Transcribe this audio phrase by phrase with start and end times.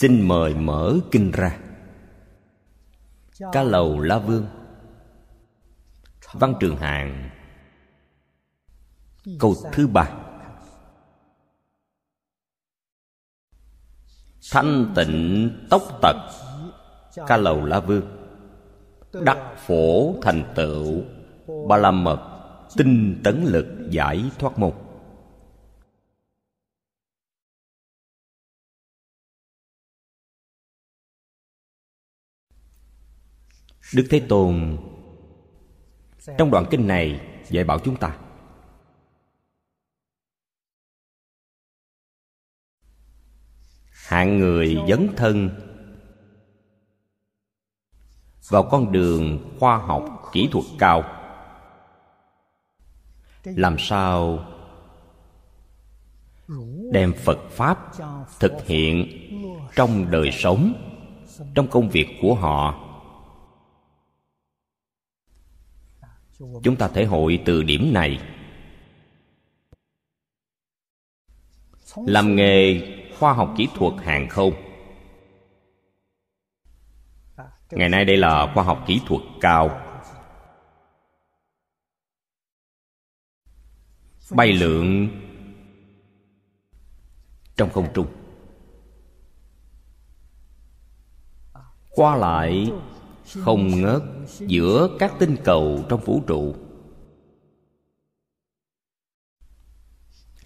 [0.00, 1.58] xin mời mở kinh ra.
[3.52, 4.46] Ca lầu la vương.
[6.32, 7.30] Văn trường hạng
[9.38, 10.10] câu thứ ba.
[14.52, 16.16] Thanh tịnh tốc tật.
[17.26, 18.06] Ca lầu la vương.
[19.12, 21.02] Đắc phổ thành tựu.
[21.68, 22.20] Ba la mật
[22.76, 24.72] tinh tấn lực giải thoát môn.
[33.94, 34.76] Đức thế tôn.
[36.38, 38.16] Trong đoạn kinh này, dạy bảo chúng ta.
[43.92, 45.50] Hạng người dấn thân
[48.48, 51.02] vào con đường khoa học kỹ thuật cao.
[53.44, 54.44] Làm sao
[56.92, 57.92] đem phật pháp
[58.40, 59.08] thực hiện
[59.76, 60.72] trong đời sống,
[61.54, 62.89] trong công việc của họ?
[66.40, 68.20] Chúng ta thể hội từ điểm này.
[71.96, 72.82] Làm nghề
[73.18, 74.52] khoa học kỹ thuật hàng không.
[77.70, 79.86] Ngày nay đây là khoa học kỹ thuật cao.
[84.30, 85.08] Bay lượn.
[87.56, 88.06] Trong không trung.
[91.90, 92.72] Qua lại
[93.38, 94.02] không ngớt
[94.38, 96.54] giữa các tinh cầu trong vũ trụ.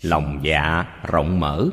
[0.03, 1.69] Lòng dạ rộng mở.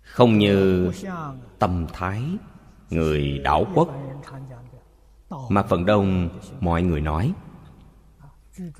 [0.00, 0.90] Không như
[1.58, 2.22] tâm thái
[2.90, 3.88] người đảo quốc.
[5.48, 6.28] Mà phần đông
[6.60, 7.32] mọi người nói,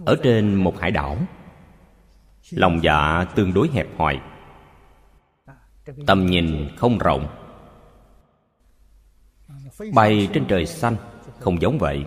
[0.07, 1.19] ở trên một hải đảo,
[2.51, 4.21] lòng dạ tương đối hẹp hòi
[6.07, 7.29] tầm nhìn không rộng.
[9.95, 10.97] Bay trên trời xanh,
[11.39, 12.07] không giống vậy.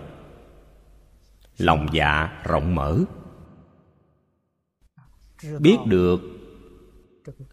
[1.58, 2.98] Lòng dạ rộng mở.
[5.60, 6.20] Biết được,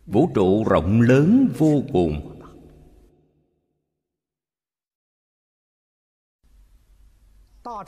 [0.05, 2.37] vũ trụ rộng lớn vô cùng.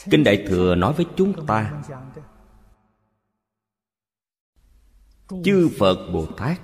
[0.09, 1.83] Kinh đại thừa nói với chúng ta,
[5.43, 6.59] chư phật bồ tát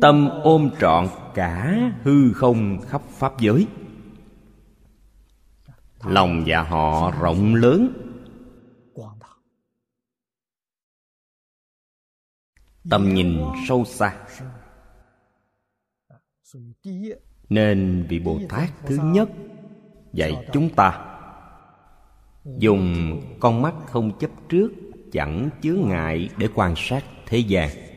[0.00, 3.66] tâm ôm trọn cả hư không khắp pháp giới.
[6.04, 7.92] Lòng dạ họ rộng lớn.
[12.90, 14.26] Tầm nhìn sâu xa.
[17.48, 19.28] Nên vị bồ tát thứ nhất
[20.12, 21.16] dạy chúng ta,
[22.44, 24.72] dùng con mắt không chấp trước,
[25.12, 27.89] chẳng chướng ngại để quan sát thế gian.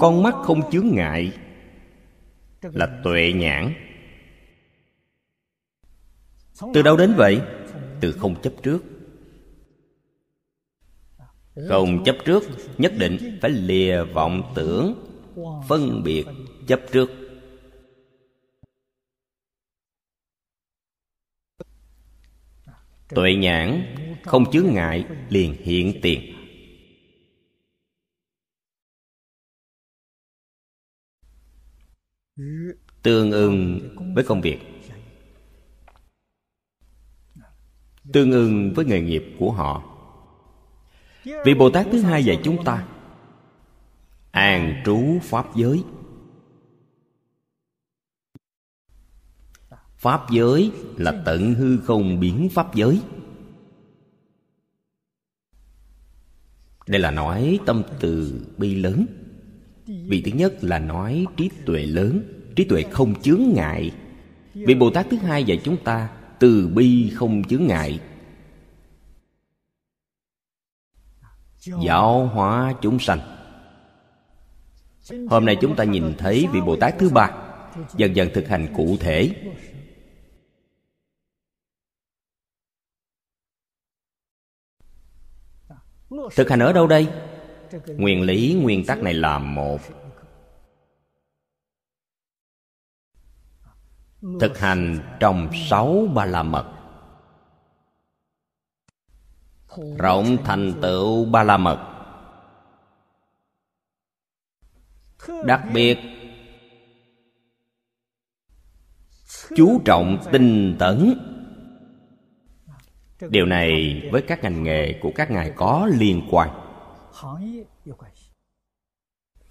[0.00, 1.32] Con mắt không chướng ngại,
[2.62, 3.74] là tuệ nhãn.
[6.74, 7.40] Từ đâu đến vậy?
[8.00, 8.78] Từ không chấp trước.
[11.68, 12.42] Không chấp trước
[12.78, 14.94] nhất định phải lìa vọng tưởng,
[15.68, 16.24] phân biệt
[16.66, 17.10] chấp trước.
[23.08, 26.35] Tuệ nhãn không chướng ngại liền hiện tiền.
[33.02, 33.80] Tương ưng
[34.14, 34.58] với công việc.
[38.12, 39.82] Tương ưng với nghề nghiệp của họ.
[41.44, 42.88] Vị bồ tát thứ hai dạy chúng ta,
[44.30, 45.84] an trú pháp giới.
[49.96, 53.02] Pháp giới là tận hư không biến pháp giới.
[56.86, 59.06] Đây là nói tâm từ bi lớn
[59.86, 62.22] vị thứ nhất là nói trí tuệ lớn,
[62.56, 63.92] trí tuệ không chướng ngại.
[64.54, 68.00] Vị bồ tát thứ hai dạy chúng ta, từ bi không chướng ngại.
[71.84, 73.20] Giáo hóa chúng sanh.
[75.30, 77.30] Hôm nay chúng ta nhìn thấy vị bồ tát thứ ba,
[77.96, 79.30] dần dần thực hành cụ thể.
[86.36, 87.08] Thực hành ở đâu đây?
[87.86, 89.80] Nguyên lý nguyên tắc này là một.
[94.40, 96.72] Thực hành trong sáu ba la mật.
[99.98, 101.92] Rộng thành tựu ba la mật.
[105.44, 105.98] Đặc biệt,
[109.56, 111.14] chú trọng tinh tấn.
[113.30, 116.65] Điều này với các ngành nghề của các ngài có liên quan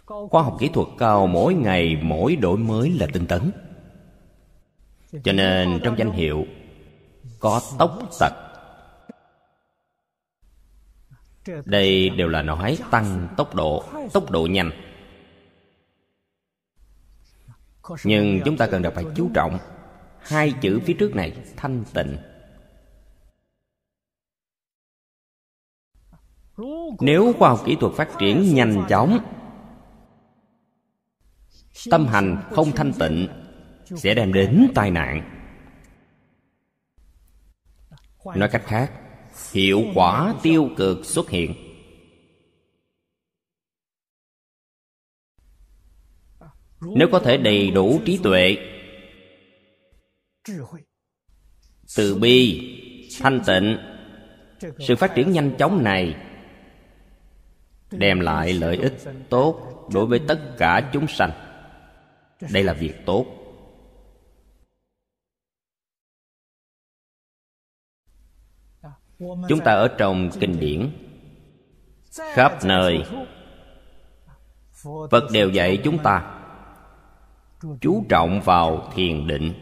[0.05, 3.51] khoa học kỹ thuật cao mỗi ngày, mỗi đổi mới là tinh tấn.
[5.23, 6.45] Cho nên trong danh hiệu,
[7.39, 8.33] có tốc tật.
[11.65, 13.83] Đây đều là nói tăng tốc độ
[14.13, 14.71] tốc độ nhanh.
[18.03, 19.59] Nhưng chúng ta cần đặc phải chú trọng
[20.19, 22.17] hai chữ phía trước này, thanh tịnh.
[26.99, 29.19] Nếu khoa học kỹ thuật phát triển nhanh chóng,
[31.91, 33.27] tâm hành không thanh tịnh
[33.95, 35.31] sẽ đem đến tai nạn.
[38.35, 38.91] Nói cách khác,
[39.51, 41.53] hiệu quả tiêu cực xuất hiện.
[46.81, 48.57] Nếu có thể đầy đủ trí tuệ,
[51.97, 52.61] từ bi,
[53.21, 53.77] thanh tịnh,
[54.79, 56.24] sự phát triển nhanh chóng này
[57.97, 58.93] đem lại lợi ích
[59.29, 61.31] tốt đối với tất cả chúng sanh.
[62.53, 63.25] Đây là việc tốt.
[69.19, 70.89] Chúng ta ở trong kinh điển.
[72.33, 73.03] Khắp nơi,
[75.11, 76.41] phật đều dạy chúng ta,
[77.81, 79.53] chú trọng vào thiền định.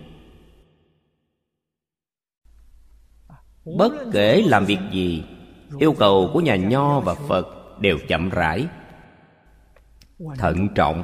[3.78, 5.24] Bất kể làm việc gì,
[5.80, 8.68] yêu cầu của nhà nho và phật đều chậm rãi.
[10.38, 11.04] Thận trọng.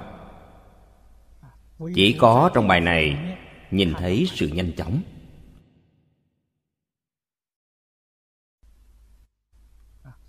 [1.95, 3.37] Chỉ có trong bài này
[3.71, 5.01] nhìn thấy sự nhanh chóng.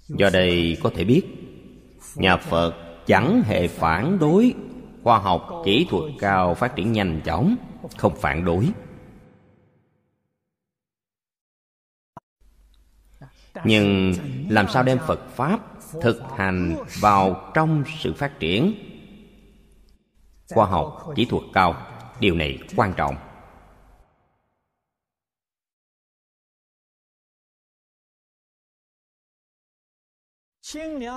[0.08, 1.23] Do đây có thể biết,
[2.14, 2.75] nhà phật
[3.06, 4.55] chẳng hề phản đối
[5.03, 7.56] khoa học kỹ thuật cao phát triển nhanh chóng,
[7.96, 8.69] không phản đối.
[13.64, 14.12] Nhưng
[14.49, 15.69] làm sao đem phật pháp
[16.02, 18.75] thực hành vào trong sự phát triển.
[20.54, 21.87] Khoa học kỹ thuật cao,
[22.20, 23.16] điều này quan trọng.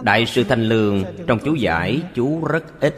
[0.03, 2.95] Đại sư thanh lương trong chú giải chú rất ít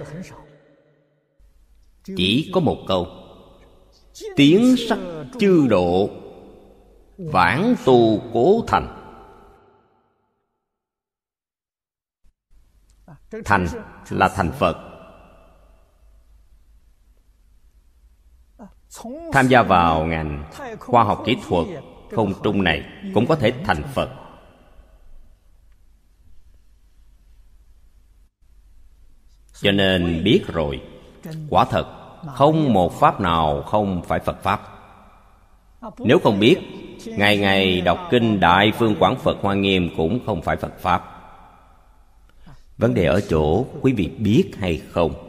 [2.05, 3.07] chỉ có một câu,
[4.35, 4.99] tiếng sắc
[5.39, 6.09] chư độ
[7.17, 9.04] vãng tu cố thành.
[13.45, 13.67] Thành
[14.09, 14.77] là thành phật.
[19.33, 20.43] Tham gia vào ngành
[20.79, 21.67] khoa học kỹ thuật
[22.11, 24.09] không trung này cũng có thể thành phật.
[29.61, 30.81] Cho nên biết rồi,
[31.49, 31.85] quả thật
[32.33, 34.61] không một pháp nào không phải phật pháp.
[35.99, 36.57] Nếu không biết,
[37.05, 41.14] ngày ngày đọc kinh đại phương quảng phật hoa nghiêm cũng không phải phật pháp
[42.77, 45.21] vấn đề ở chỗ quý vị biết hay không?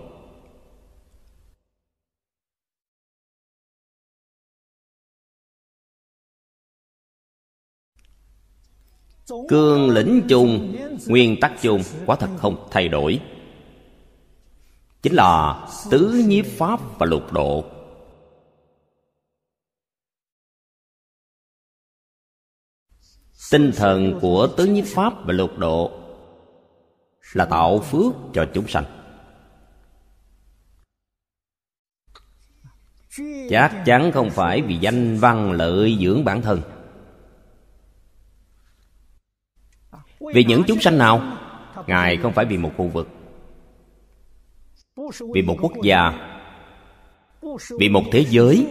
[9.49, 10.76] Cương lĩnh chung,
[11.07, 13.21] nguyên tắc chung, quả thật không thay đổi.
[15.03, 17.65] Chính là tứ nhiếp pháp và lục độ.
[23.50, 26.05] Tinh thần của tứ nhiếp pháp và lục độ
[27.33, 28.85] là tạo phước cho chúng sanh.
[33.50, 36.61] Chắc chắn không phải vì danh văn lợi dưỡng bản thân.
[40.35, 41.38] Vì những chúng sanh nào?
[41.87, 43.09] Ngài không phải vì một khu vực.
[45.35, 46.12] Vì một quốc gia.
[47.78, 48.66] Vì một thế giới.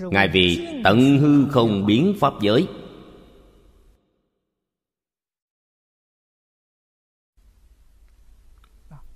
[0.00, 2.68] Ngài vì tận hư không biến pháp giới.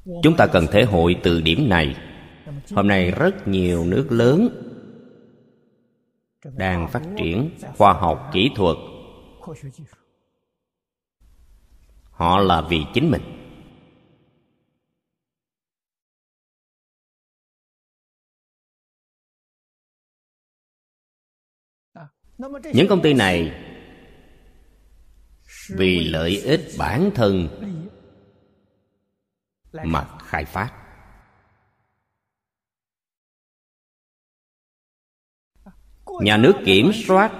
[0.04, 1.96] Chúng ta cần thể hội từ điểm này.
[2.70, 4.49] Hôm nay rất nhiều nước lớn
[6.42, 8.76] đang phát triển khoa học kỹ thuật.
[12.11, 13.23] Họ là vì chính mình.
[22.75, 23.52] Những công ty này
[25.68, 27.49] vì lợi ích bản thân
[29.83, 30.73] mà khai phát.
[36.21, 37.33] Nhà nước kiểm soát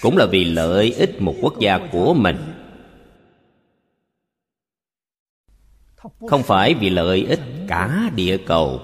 [0.00, 2.36] cũng là vì lợi ích một quốc gia của mình.
[6.28, 8.80] không phải vì lợi ích cả địa cầu.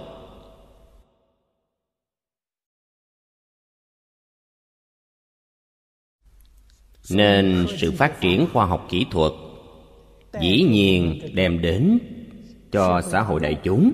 [7.10, 9.32] Nên sự phát triển khoa học kỹ thuật
[10.40, 11.98] dĩ nhiên đem đến
[12.72, 13.92] cho xã hội đại chúng.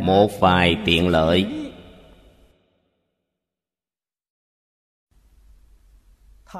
[0.00, 1.70] Một vài tiện lợi.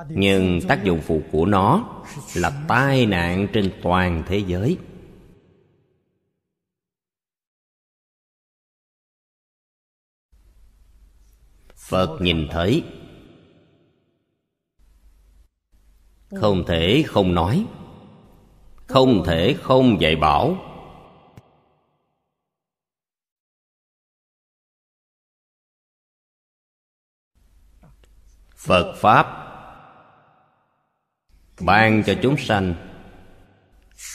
[0.09, 2.02] Nhưng tác dụng phụ của nó
[2.35, 4.78] là tai nạn trên toàn thế giới.
[11.76, 12.85] Phật nhìn thấy.
[16.40, 17.66] Không thể không nói.
[18.87, 20.73] Không thể không dạy bảo.
[28.64, 29.26] Phật pháp.
[31.61, 32.75] Ban cho chúng sanh.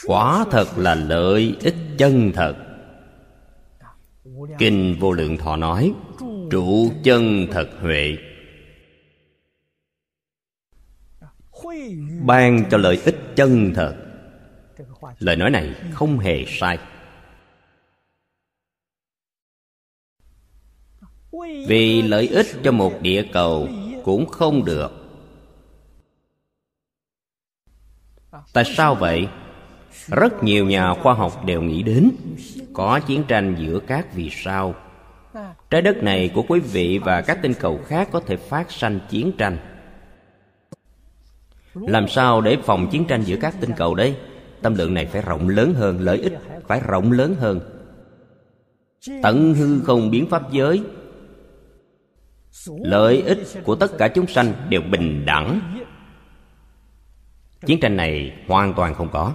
[0.05, 2.55] Quả thật là lợi ích chân thật.
[4.57, 5.93] Kinh vô lượng thọ nói,
[6.51, 8.17] trụ chân thật huệ.
[12.25, 13.95] Ban cho lợi ích chân thật.
[15.19, 16.77] Lời nói này không hề sai.
[21.67, 23.67] Vì lợi ích cho một địa cầu
[24.03, 24.91] cũng không được.
[28.53, 29.27] Tại sao vậy?
[30.07, 32.11] Rất nhiều nhà khoa học đều nghĩ đến
[32.73, 34.75] có chiến tranh giữa các vì sao.
[35.69, 38.99] Trái đất này của quý vị và các tinh cầu khác có thể phát sanh
[39.09, 39.57] chiến tranh.
[41.73, 44.15] Làm sao để phòng chiến tranh giữa các tinh cầu đây?
[44.61, 46.33] Tâm lượng này phải rộng lớn hơn, lợi ích
[46.67, 47.59] phải rộng lớn hơn.
[49.23, 50.83] Tận hư không biến pháp giới
[52.67, 55.79] lợi ích của tất cả chúng sanh đều bình đẳng.
[57.65, 59.33] Chiến tranh này hoàn toàn không có.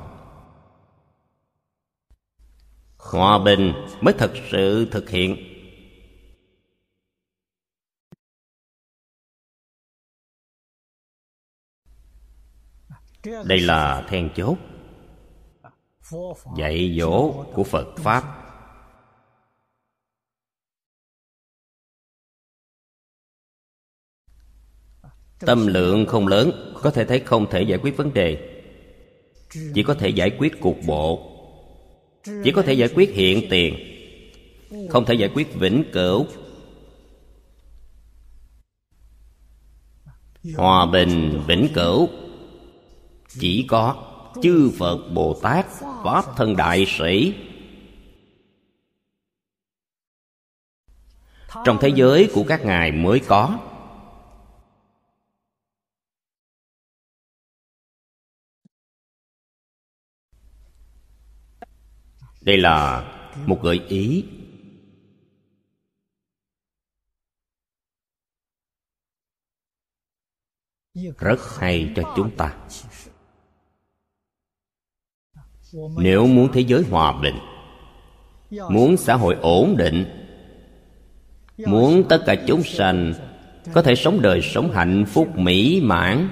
[2.98, 5.36] Hòa bình mới thật sự thực hiện.
[13.24, 14.56] Đây là then chốt.
[16.56, 18.43] Dạy dỗ của phật pháp.
[25.46, 28.50] Tâm lượng không lớn, có thể thấy không thể giải quyết vấn đề.
[29.74, 31.30] Chỉ có thể giải quyết cục bộ.
[32.44, 33.74] Chỉ có thể giải quyết hiện tiền.
[34.90, 36.26] Không thể giải quyết vĩnh cửu.
[40.56, 42.08] Hòa bình vĩnh cửu.
[43.28, 43.96] Chỉ có
[44.42, 45.66] chư phật bồ tát,
[46.04, 47.34] pháp thân đại sĩ.
[51.64, 53.58] Trong thế giới của các ngài mới có.
[62.44, 63.04] Đây là
[63.46, 64.24] một gợi ý.
[71.18, 72.56] Rất hay cho chúng ta.
[75.96, 77.34] Nếu muốn thế giới hòa bình,
[78.70, 80.04] muốn xã hội ổn định,
[81.58, 83.14] muốn tất cả chúng sanh
[83.72, 86.28] có thể sống đời sống hạnh phúc mỹ mãn,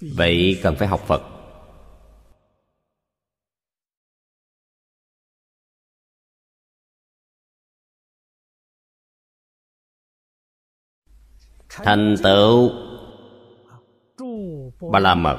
[0.00, 1.29] vậy cần phải học phật.
[11.70, 12.70] Thành tựu.
[14.92, 15.38] Ba la mật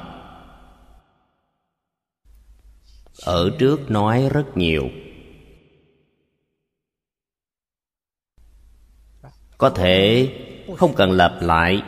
[3.24, 4.88] ở trước nói rất nhiều.
[9.58, 10.28] Có thể
[10.76, 11.82] không cần lặp lại.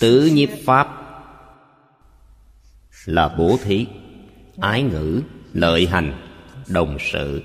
[0.00, 0.88] Tứ nhiếp pháp
[3.04, 3.86] là bố thí,
[4.60, 6.34] ái ngữ, lợi hành,
[6.68, 7.42] đồng sự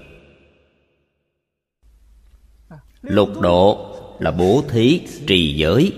[3.03, 5.93] lục độ là bố thí trì giới,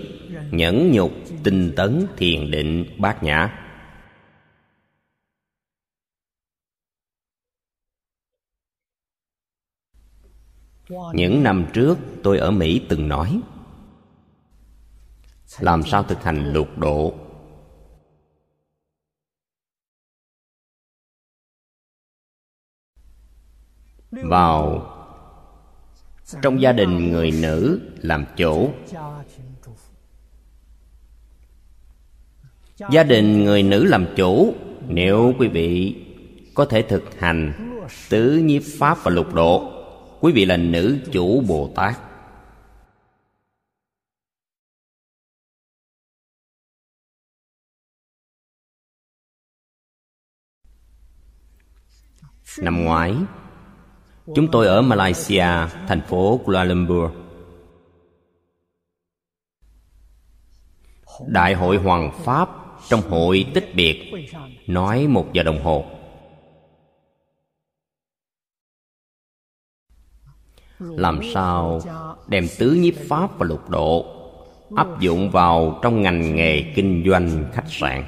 [0.50, 1.12] nhẫn nhục
[1.44, 3.62] tinh tấn thiền định bát nhã.
[11.14, 13.40] Những năm trước, tôi ở mỹ từng nói,
[15.58, 17.14] làm sao thực hành lục độ?
[24.10, 24.95] Vào
[26.42, 28.70] trong gia đình người nữ làm chủ.
[32.90, 34.54] Gia đình người nữ làm chủ,
[34.88, 35.96] nếu quý vị
[36.54, 37.52] có thể thực hành
[38.08, 39.72] tứ nhiếp pháp và lục độ,
[40.20, 41.96] quý vị là nữ chủ bồ tát.
[52.58, 53.14] Năm ngoái
[54.34, 55.46] chúng tôi ở malaysia,
[55.88, 57.10] thành phố kuala lumpur.
[61.26, 62.48] Đại hội hoàng pháp
[62.88, 64.12] trong hội tích biệt,
[64.66, 65.84] nói một giờ đồng hồ.
[70.78, 71.80] Làm sao
[72.28, 74.06] đem tứ nhiếp pháp và lục độ
[74.76, 78.04] áp dụng vào trong ngành nghề kinh doanh khách sạn?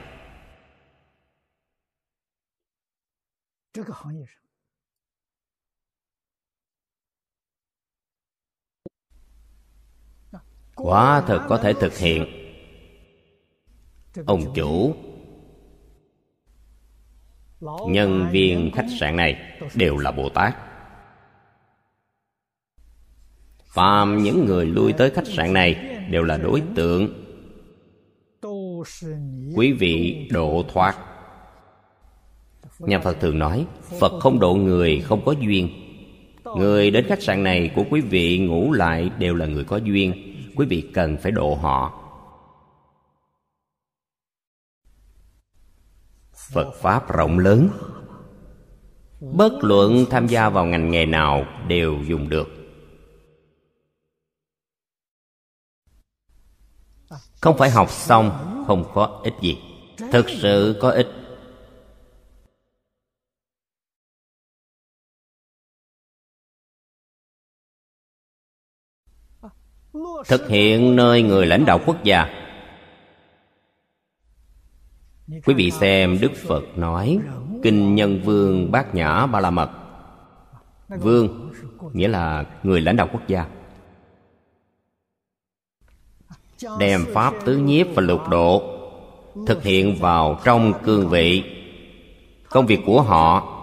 [10.78, 12.26] Quả thật có thể thực hiện.
[14.26, 14.94] Ông chủ.
[17.88, 20.56] Nhân viên khách sạn này đều là bồ tát.
[23.64, 25.74] Phàm những người lui tới khách sạn này
[26.10, 27.24] đều là đối tượng.
[29.56, 30.96] Quý vị độ thoát.
[32.78, 33.66] Nhà phật thường nói,
[34.00, 35.68] phật không độ người không có duyên.
[36.56, 40.27] Người đến khách sạn này của quý vị ngủ lại đều là người có duyên
[40.58, 42.04] quý vị cần phải độ họ.
[46.52, 47.68] Phật pháp rộng lớn.
[49.20, 52.48] Bất luận tham gia vào ngành nghề nào đều dùng được.
[57.40, 59.58] Không phải học xong, không có ích gì.
[60.12, 61.08] Thực sự có ích
[70.28, 72.26] thực hiện nơi người lãnh đạo quốc gia.
[75.44, 77.18] Quý vị xem đức phật nói,
[77.62, 79.70] kinh nhân vương bát nhã ba la mật.
[80.88, 81.52] Vương
[81.92, 83.46] nghĩa là người lãnh đạo quốc gia.
[86.78, 88.74] Đem pháp tứ nhiếp và lục độ
[89.46, 91.44] thực hiện vào trong cương vị
[92.50, 93.54] công việc của họ.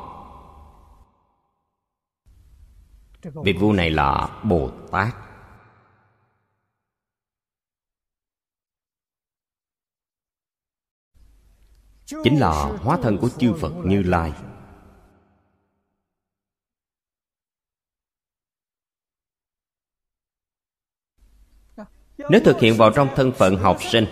[3.44, 5.25] Vị vua này là bồ tát.
[12.06, 14.34] Chính là hóa thân của chư phật như lai.
[22.18, 24.06] Nếu thực hiện vào trong thân phận học sinh,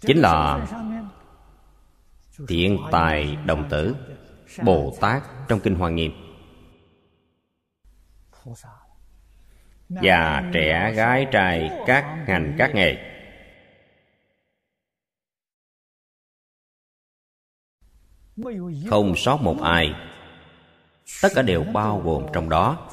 [0.00, 0.66] chính là
[2.48, 3.96] thiện tài đồng tử
[4.64, 6.12] bồ tát trong kinh hoa nghiêm
[10.02, 12.96] già trẻ gái trai các ngành các nghề.
[18.90, 19.94] Không sót một ai.
[21.22, 22.88] Tất cả đều bao gồm trong đó.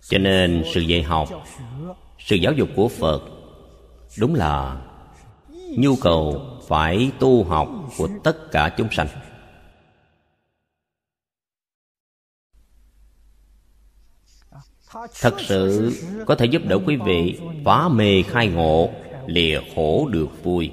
[0.00, 1.28] Cho nên sự dạy học,
[2.18, 3.20] sự giáo dục của phật
[4.18, 4.82] đúng là
[5.78, 9.25] nhu cầu phải tu học của tất cả chúng sanh.
[14.90, 15.92] Thật sự
[16.26, 18.90] có thể giúp đỡ quý vị phá mê khai ngộ,
[19.26, 20.72] lìa khổ được vui.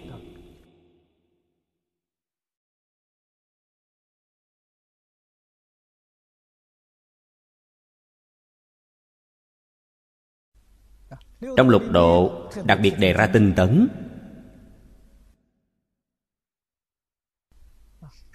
[11.58, 12.32] Trong lục độ,
[12.66, 13.88] đặc biệt đề ra tinh tấn.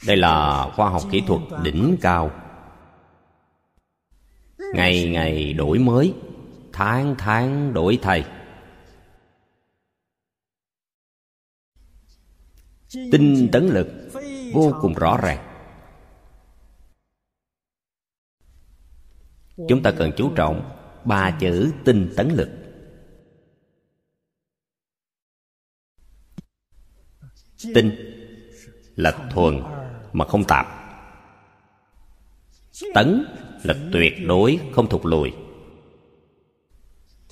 [0.07, 2.48] Đây là khoa học kỹ thuật đỉnh cao
[4.75, 6.15] ngày ngày đổi mới,
[6.73, 8.25] tháng tháng đổi thay.
[12.93, 13.89] Tinh tấn lực
[14.53, 15.45] vô cùng rõ ràng.
[19.69, 22.49] Chúng ta cần chú trọng ba chữ tinh tấn lực.
[27.75, 27.91] Tinh
[28.97, 29.63] là thuần
[30.13, 30.67] mà không tạp.
[32.95, 33.25] Tấn
[33.63, 35.33] là tuyệt đối không thụt lùi.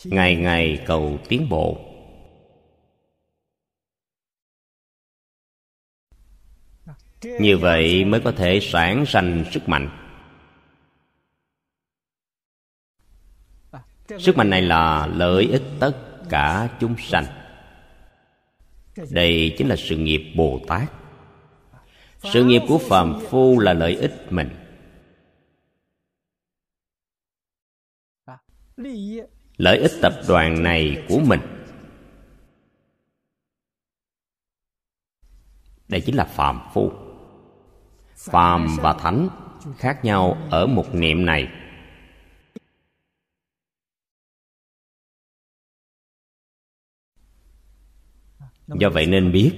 [0.05, 1.79] Ngày ngày cầu tiến bộ.
[7.23, 9.89] Như vậy mới có thể sản sanh sức mạnh.
[14.19, 15.93] Sức mạnh này là lợi ích tất
[16.29, 17.25] cả chúng sanh.
[19.11, 20.93] Đây chính là sự nghiệp bồ tát.
[22.33, 24.66] Sự nghiệp của phàm phu là lợi ích mình.
[29.57, 31.41] Lợi ích tập đoàn này của mình.
[35.89, 36.93] Đây chính là phàm phu.
[38.17, 39.29] Phàm và thánh
[39.79, 41.49] khác nhau ở một niệm này.
[48.67, 49.53] Do vậy nên biết,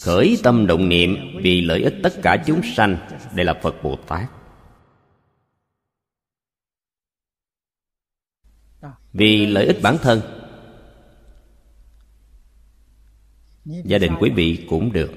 [0.00, 2.96] khởi tâm động niệm vì lợi ích tất cả chúng sanh.
[3.34, 4.41] Đây là phật bồ tát.
[9.12, 10.20] Vì lợi ích bản thân.
[13.64, 15.12] Gia đình quý vị cũng được,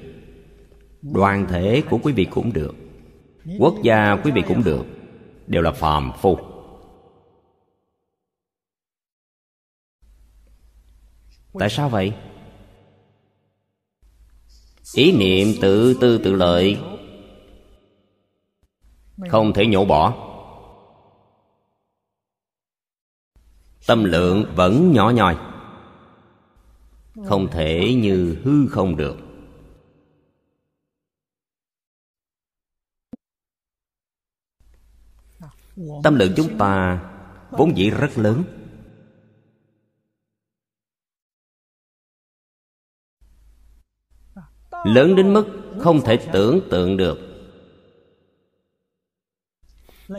[1.02, 2.74] đoàn thể của quý vị cũng được,
[3.58, 4.84] quốc gia quý vị cũng được,
[5.46, 6.38] đều là phàm phu.
[11.58, 12.12] Tại sao vậy?
[14.94, 16.78] Ý niệm tự tư tự lợi
[19.28, 20.25] không thể nhổ bỏ.
[23.86, 25.36] Tâm lượng vẫn nhỏ nhoi
[27.24, 29.16] không thể như hư không được.
[36.02, 37.02] Tâm lượng chúng ta
[37.50, 38.44] vốn dĩ rất lớn.
[44.84, 45.46] Lớn đến mức
[45.80, 47.18] không thể tưởng tượng được.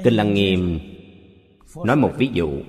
[0.04, 0.80] Kinh lăng nghiêm
[1.86, 2.62] nói một ví dụ.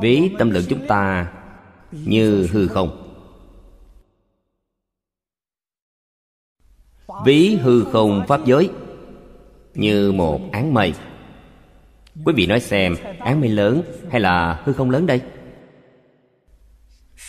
[0.00, 1.32] Ví tâm lượng chúng ta
[1.90, 3.04] như hư không.
[7.24, 8.70] Ví hư không pháp giới
[9.74, 10.94] như một án mây.
[12.24, 15.22] Quý vị nói xem án mây lớn hay là hư không lớn đây?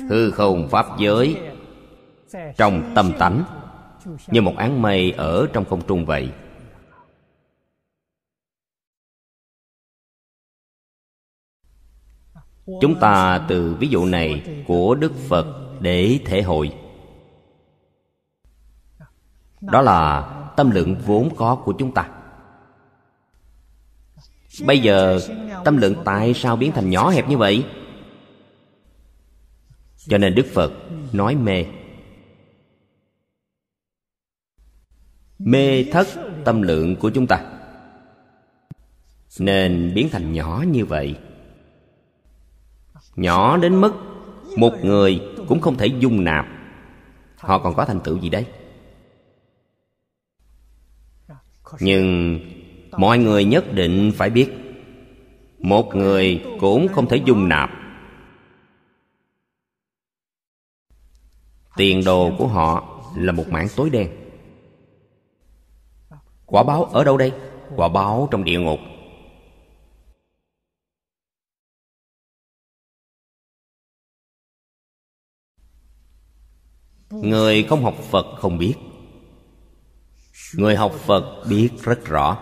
[0.10, 1.38] Hư không pháp giới
[2.58, 3.44] trong tâm tánh
[4.28, 6.30] như một án mây ở trong không trung vậy.
[12.82, 15.46] Chúng ta từ ví dụ này của đức phật
[15.80, 16.72] để thể hội.
[19.62, 20.22] Đó là
[20.58, 22.10] tâm lượng vốn có của chúng ta.
[24.66, 25.20] Bây giờ
[25.66, 27.66] tâm lượng tại sao biến thành nhỏ hẹp như vậy?
[29.98, 30.72] Cho nên đức phật
[31.14, 31.66] nói mê.
[35.40, 36.08] Mê thất
[36.46, 37.46] tâm lượng của chúng ta.
[39.40, 41.16] Nên biến thành nhỏ như vậy
[43.16, 43.94] nhỏ đến mức
[44.58, 46.48] một người cũng không thể dung nạp.
[47.38, 48.46] Họ còn có thành tựu gì đấy
[51.80, 52.40] nhưng
[52.92, 54.50] mọi người nhất định phải biết,
[55.60, 57.70] một người cũng không thể dung nạp.
[61.76, 64.10] Tiền đồ của họ là một mảng tối đen.
[66.46, 67.32] Quả báo ở đâu đây?
[67.76, 68.80] Quả báo trong địa ngục.
[77.10, 78.74] Người không học phật không biết.
[80.54, 82.38] Người học phật biết rất rõ.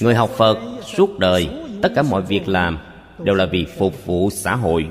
[0.00, 1.48] Người học phật suốt đời,
[1.82, 2.78] tất cả mọi việc làm
[3.18, 4.90] đều là vì phục vụ xã hội.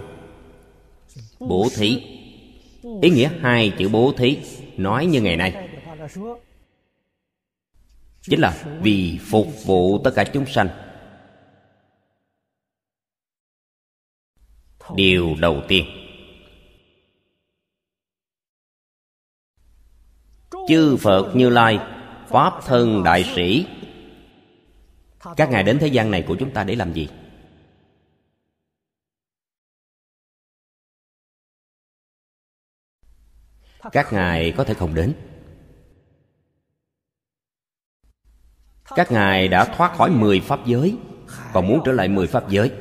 [1.40, 2.02] Bố thí.
[3.02, 4.38] Ý nghĩa hai chữ bố thí
[4.78, 5.70] nói như ngày nay.
[8.22, 10.70] Chính là vì phục vụ tất cả chúng sanh.
[14.96, 15.86] Điều đầu tiên.
[20.68, 21.80] Chư phật như lai,
[22.28, 23.66] pháp thân đại sĩ.
[25.38, 27.10] Các ngài đến thế gian này của chúng ta để làm gì?
[33.92, 35.14] Các ngài có thể không đến.
[38.96, 40.98] Các ngài đã thoát khỏi mười pháp giới,
[41.54, 42.72] còn muốn trở lại mười pháp giới.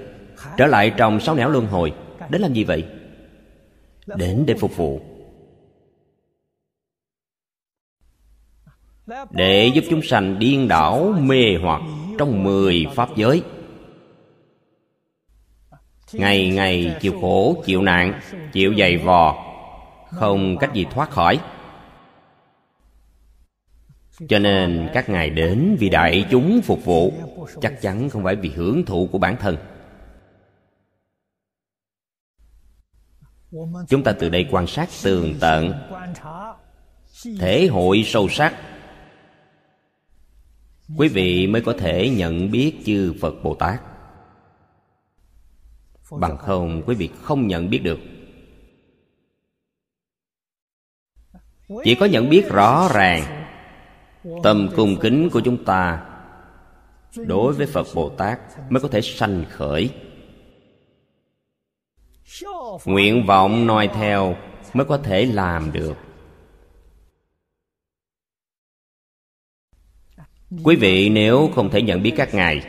[0.57, 1.95] Trở lại trong sáu nẻo luân hồi
[2.33, 2.85] đến làm gì vậy?
[4.07, 5.01] Đến để phục vụ.
[9.31, 11.83] Để giúp chúng sanh điên đảo, mê hoặc
[12.19, 13.43] trong mười pháp giới.
[16.13, 18.21] Ngày ngày, chịu khổ, chịu nạn,
[18.53, 19.45] chịu dày vò,
[20.11, 21.41] không cách gì thoát khỏi.
[24.29, 27.13] Cho nên các ngài đến vì đại chúng phục vụ,
[27.61, 29.57] chắc chắn không phải vì hưởng thụ của bản thân.
[33.89, 35.73] Chúng ta từ đây quan sát tường tận,
[37.39, 38.55] thể hội sâu sắc.
[40.97, 43.81] Quý vị mới có thể nhận biết chư phật bồ tát.
[46.11, 47.99] Bằng không, quý vị không nhận biết được.
[51.85, 53.47] Chỉ có nhận biết rõ ràng
[54.43, 56.07] tâm cung kính của chúng ta
[57.27, 59.91] đối với phật bồ tát mới có thể sanh khởi
[62.85, 64.37] nguyện vọng noi theo
[64.73, 65.95] mới có thể làm được.
[70.65, 72.67] Quý vị nếu không thể nhận biết các ngài,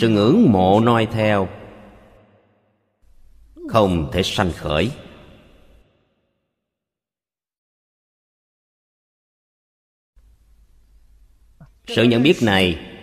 [0.00, 1.48] sự ngưỡng mộ noi theo
[3.68, 4.90] không thể sanh khởi.
[11.86, 12.93] Sự nhận biết này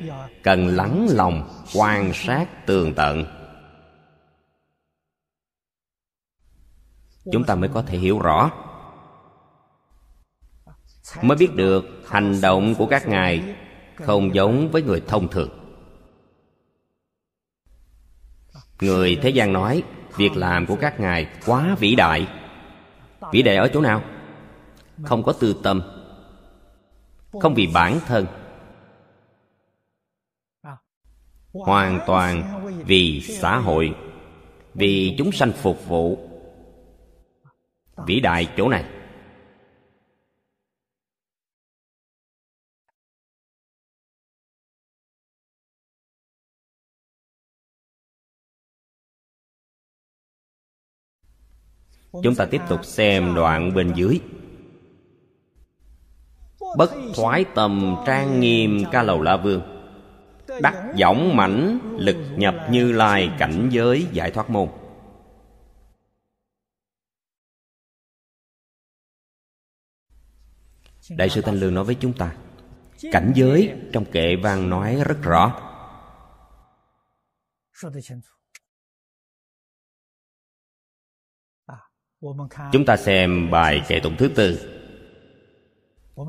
[0.44, 3.26] cần lắng lòng, quan sát tường tận.
[7.32, 8.52] Chúng ta mới có thể hiểu rõ.
[11.22, 13.56] Mới biết được hành động của các ngài
[13.96, 15.50] không giống với người thông thường.
[18.82, 19.84] Người thế gian nói,
[20.18, 22.28] việc làm của các ngài quá vĩ đại.
[23.32, 24.04] Vĩ đại ở chỗ nào?
[25.04, 25.82] Không có tư tâm.
[27.42, 28.26] Không vì bản thân.
[31.54, 33.96] Hoàn toàn vì xã hội,
[34.74, 36.18] vì chúng sanh phục vụ
[38.08, 38.86] vĩ đại chỗ này.
[52.24, 54.20] Chúng ta tiếp tục xem đoạn bên dưới.
[56.78, 59.81] Bất thoái tầm trang nghiêm ca lầu la vương
[60.62, 64.70] đắc võng mãnh, lực nhập như lai cảnh giới, giải thoát môn.
[71.10, 72.36] Đại sư thanh lương nói với chúng ta,
[73.12, 75.62] cảnh giới trong kệ văn nói rất rõ.
[82.72, 84.78] Chúng ta xem bài kệ tụng thứ tư.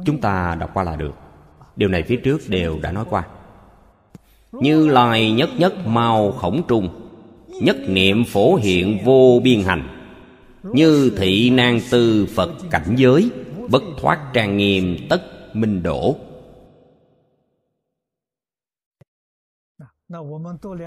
[0.07, 1.15] Chúng ta đọc qua là được.
[1.77, 3.29] Điều này phía trước đều đã nói qua
[4.53, 6.89] như loài nhất nhất mau khổng trung,
[7.63, 9.89] nhất niệm phổ hiện vô biên hành.
[10.63, 13.31] Như thị nan tư phật cảnh giới,
[13.71, 16.17] bất thoát trang nghiêm tất minh đổ.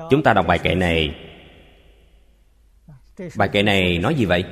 [0.09, 1.15] Chúng ta đọc bài kệ này.
[3.37, 4.43] Bài kệ này nói gì vậy?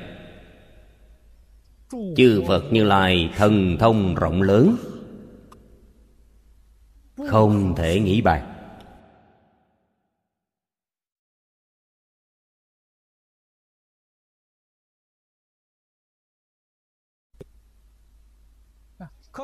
[2.16, 4.76] Chư phật như lai thần thông rộng lớn.
[7.28, 8.53] Không thể nghĩ bàn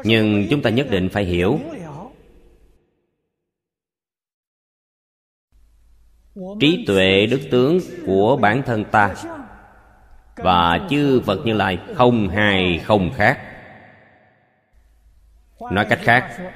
[0.04, 1.58] nhưng chúng ta nhất định phải hiểu.
[6.60, 9.14] Trí tuệ đức tướng của bản thân ta
[10.36, 13.38] và chư phật như lai không hai không khác.
[15.72, 16.52] Nói cách khác,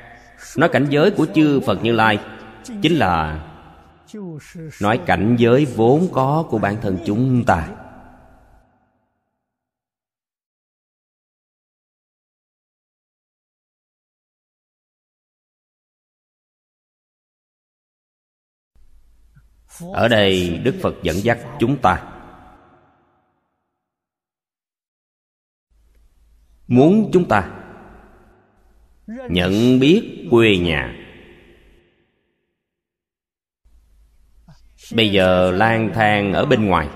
[0.56, 2.18] nói cảnh giới của chư phật như lai
[2.82, 3.44] chính là
[4.82, 7.68] nói cảnh giới vốn có của bản thân chúng ta.
[19.92, 22.10] Ở đây đức phật dẫn dắt chúng ta.
[26.68, 27.50] Muốn chúng ta
[29.06, 30.96] nhận biết quê nhà.
[34.94, 36.88] Bây giờ lang thang ở bên ngoài.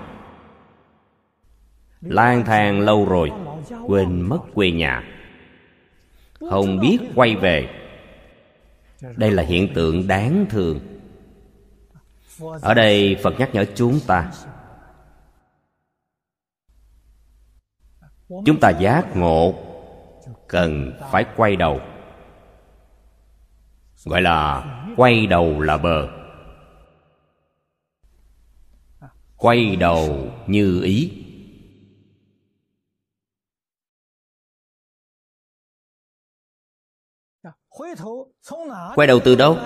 [2.01, 3.31] Lang thang lâu rồi,
[3.87, 5.03] quên mất quê nhà.
[6.51, 7.69] Không biết quay về.
[9.17, 10.98] Đây là hiện tượng đáng thường
[12.63, 14.33] ở đây phật nhắc nhở chúng ta.
[18.29, 19.55] Chúng ta giác ngộ
[20.49, 21.81] cần phải quay đầu.
[24.05, 24.65] Gọi là
[24.97, 26.09] quay đầu là bờ.
[29.37, 31.25] Quay đầu như ý.
[38.95, 39.59] Quay đầu từ đâu?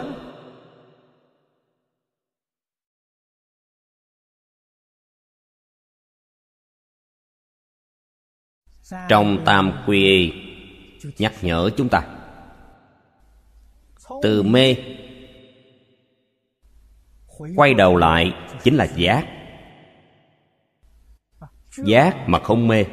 [9.08, 10.32] Trong tam quy
[11.18, 12.02] nhắc nhở chúng ta.
[14.22, 14.76] Từ mê,
[17.56, 19.26] quay đầu lại chính là giác.
[21.84, 22.84] Giác mà không mê.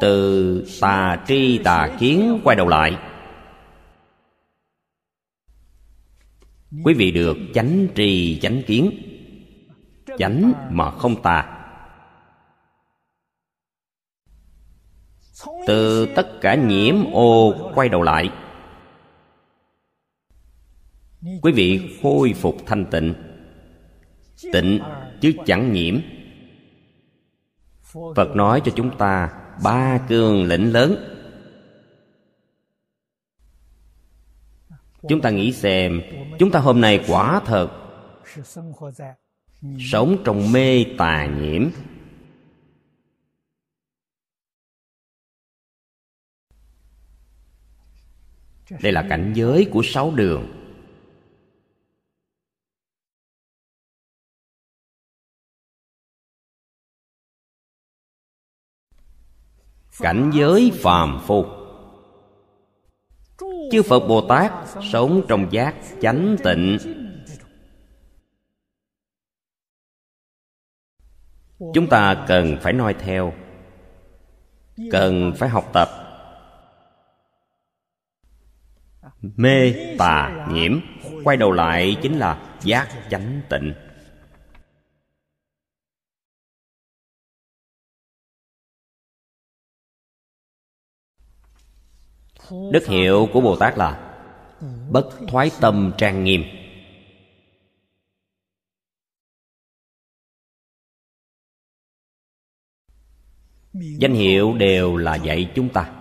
[0.00, 2.96] Từ tà tri tà kiến quay đầu lại.
[6.84, 8.90] Quý vị được chánh trì chánh kiến.
[10.18, 11.53] Chánh mà không tà.
[15.66, 18.30] Từ tất cả nhiễm ô quay đầu lại.
[21.42, 23.14] Quý vị khôi phục thanh tịnh.
[24.52, 24.80] Tịnh
[25.20, 26.00] chứ chẳng nhiễm.
[28.16, 29.32] Phật nói cho chúng ta
[29.64, 30.96] ba cương lĩnh lớn.
[35.08, 36.02] Chúng ta nghĩ xem,
[36.38, 37.68] chúng ta hôm nay quả thật
[39.92, 41.68] sống trong mê tà nhiễm.
[48.70, 50.60] Đây là cảnh giới của sáu đường.
[59.98, 61.44] Cảnh giới phàm phu.
[63.72, 64.52] Chư phật bồ tát
[64.92, 66.78] sống trong giác chánh tịnh.
[71.74, 73.32] Chúng ta cần phải noi theo.
[74.90, 76.03] Cần phải học tập.
[79.36, 80.80] Mê tà nhiễm.
[81.24, 83.74] Quay đầu lại chính là giác chánh tịnh.
[92.72, 94.10] Đức hiệu của bồ tát là
[94.90, 96.42] bất thoái tâm trang nghiêm.
[103.72, 105.93] Danh hiệu đều là dạy chúng ta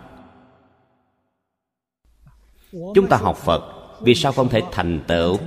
[2.73, 5.37] chúng ta học phật, vì sao không thể thành tựu?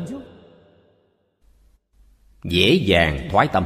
[2.45, 3.65] Dễ dàng thoái tâm.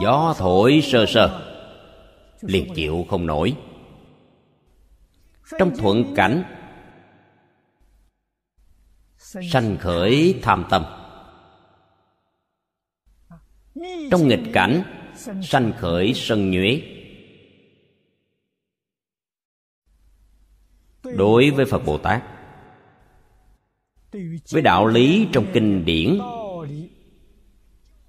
[0.00, 1.56] Gió thổi sơ sơ,
[2.40, 3.56] liền chịu không nổi.
[5.58, 6.44] Trong thuận cảnh,
[9.18, 10.84] sanh khởi tham tâm.
[14.10, 14.82] Trong nghịch cảnh,
[15.42, 16.99] sanh khởi sân nhuế.
[21.16, 22.22] Đối với phật bồ tát.
[24.50, 26.18] Với đạo lý trong kinh điển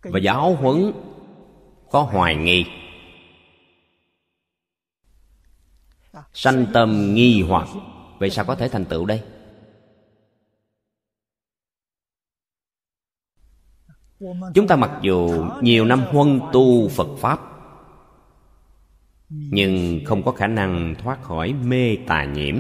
[0.02, 0.92] và giáo huấn
[1.92, 2.66] có hoài nghi.
[6.34, 7.68] Sanh tâm nghi hoặc,
[8.20, 9.24] vậy sao có thể thành tựu đây?
[14.54, 17.40] Chúng ta mặc dù nhiều năm huân tu phật pháp,
[19.30, 22.56] nhưng không có khả năng thoát khỏi mê tà nhiễm.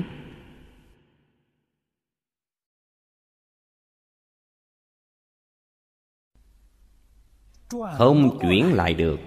[7.98, 9.20] Không chuyển lại được.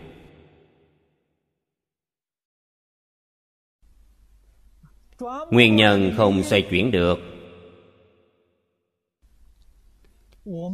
[5.50, 7.18] Nguyên nhân không xoay chuyển được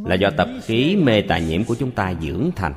[0.04, 2.74] là do tập khí mê tà nhiễm của chúng ta dưỡng thành.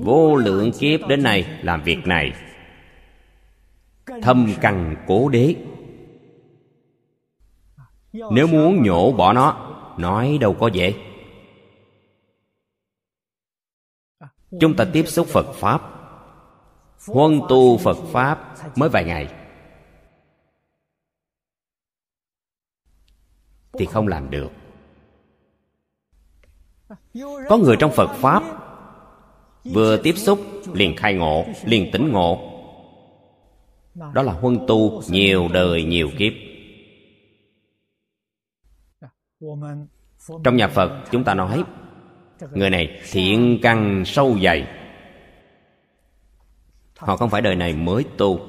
[0.00, 2.32] Vô lượng kiếp đến nay làm việc này,
[4.22, 5.54] thâm căn cố đế.
[8.12, 10.94] Nếu muốn nhổ bỏ nó nói đâu có dễ.
[14.60, 15.82] Chúng ta tiếp xúc phật pháp.
[17.06, 19.34] Huân tu phật pháp mới vài ngày.
[23.78, 24.50] Thì không làm được.
[27.48, 28.42] Có người trong phật pháp
[29.64, 30.40] vừa tiếp xúc,
[30.72, 32.52] liền khai ngộ, liền tỉnh ngộ.
[33.94, 36.32] Đó là huân tu nhiều đời nhiều kiếp
[40.44, 41.64] trong nhà phật, chúng ta nói,
[42.52, 44.66] người này thiện căn sâu dày.
[46.98, 48.40] Họ không phải đời này mới tu.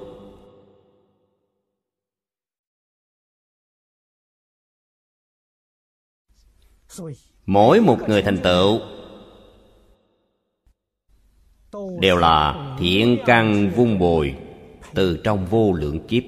[7.46, 8.80] Mỗi một người thành tựu
[12.00, 14.36] đều là thiện căn vun bồi
[14.94, 16.24] từ trong vô lượng kiếp.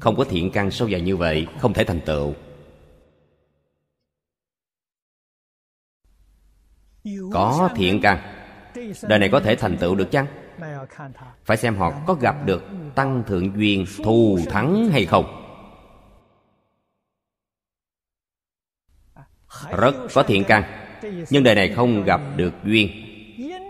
[0.00, 2.34] Không có thiện căn sâu dài như vậy, không thể thành tựu.
[7.32, 8.18] Có thiện căn.
[9.02, 10.26] Đời này có thể thành tựu được chăng?
[11.44, 12.62] Phải xem họ có gặp được
[12.94, 15.40] tăng thượng duyên thù thắng hay không.
[19.70, 20.64] Rất có thiện căn,
[21.30, 22.90] nhưng đời này không gặp được duyên.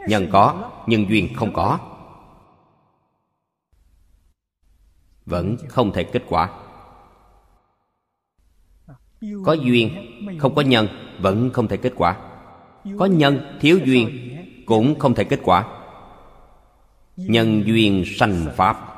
[0.08, 1.78] Nhân có, nhưng duyên không có.
[5.26, 6.50] Vẫn không thể kết quả.
[9.44, 9.90] Có duyên,
[10.40, 12.33] không có nhân, vẫn không thể kết quả
[12.98, 14.08] có nhân thiếu duyên
[14.66, 15.80] cũng không thể kết quả.
[17.16, 18.90] Nhân duyên sanh pháp.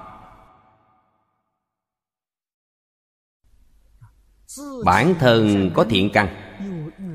[4.84, 6.28] Bản thân có thiện căn,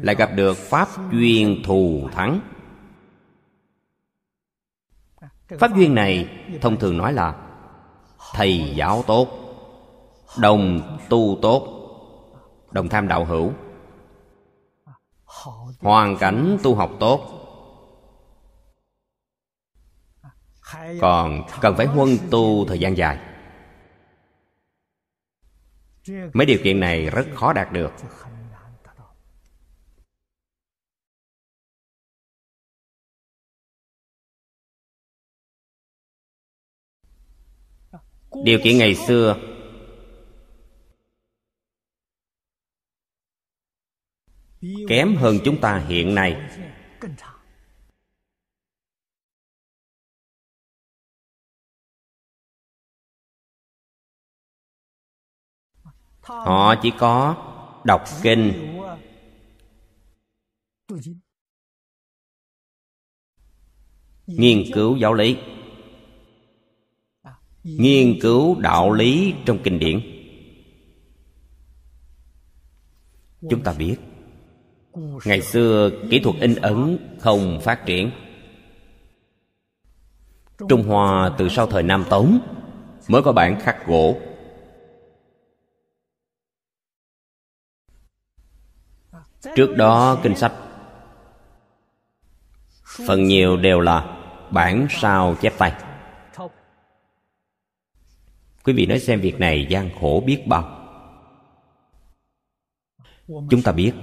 [0.02, 2.40] lại gặp được pháp duyên thù thắng.
[5.60, 6.30] Pháp duyên này
[6.62, 7.48] thông thường nói là
[8.34, 9.28] thầy giáo tốt,
[10.40, 11.68] đồng tu tốt,
[12.72, 13.52] đồng tham đạo hữu
[15.82, 17.38] hoàn cảnh tu học tốt.
[21.02, 23.20] Còn cần phải huân tu thời gian dài.
[26.34, 27.92] Mấy điều kiện này rất khó đạt được.
[38.44, 39.36] Điều kiện ngày xưa
[44.88, 46.50] kém hơn chúng ta hiện nay.
[56.22, 57.36] Họ chỉ có
[57.86, 58.78] đọc kinh.
[64.28, 65.38] Nghiên cứu giáo lý.
[67.64, 70.02] Nghiên cứu đạo lý trong kinh điển.
[73.50, 73.98] Chúng ta biết
[75.26, 78.12] ngày xưa, kỹ thuật in ấn không phát triển.
[80.70, 82.40] Trung hoa từ sau thời nam tống
[83.08, 84.18] mới có bản khắc gỗ.
[89.56, 90.54] Trước đó, kinh sách
[93.08, 94.18] phần nhiều đều là
[94.52, 95.74] bản sao chép tay.
[98.64, 100.78] Quý vị nói xem việc này gian khổ biết bao.
[103.28, 103.94] Chúng ta biết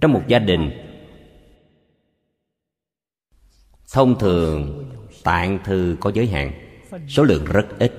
[0.00, 0.70] trong một gia đình,
[3.92, 4.90] thông thường,
[5.24, 6.52] tạng thư có giới hạn,
[7.08, 7.92] số lượng rất ít.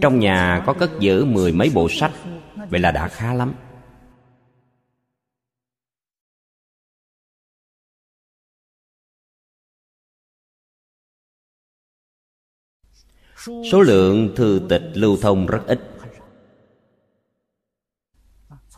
[0.00, 2.12] Trong nhà có cất giữ mười mấy bộ sách,
[2.70, 3.54] vậy là đã khá lắm.
[13.46, 15.95] Số lượng thư tịch lưu thông rất ít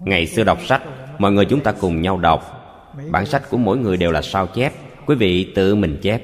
[0.00, 0.82] ngày xưa đọc sách,
[1.18, 2.54] mọi người chúng ta cùng nhau đọc.
[3.10, 4.72] Bản sách của mỗi người đều là sao chép.
[5.06, 6.22] Quý vị tự mình chép.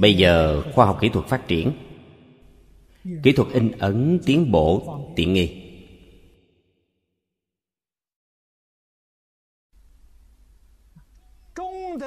[0.00, 1.72] Bây giờ, khoa học kỹ thuật phát triển.
[3.22, 5.60] Kỹ thuật in ấn, tiến bộ, tiện nghi.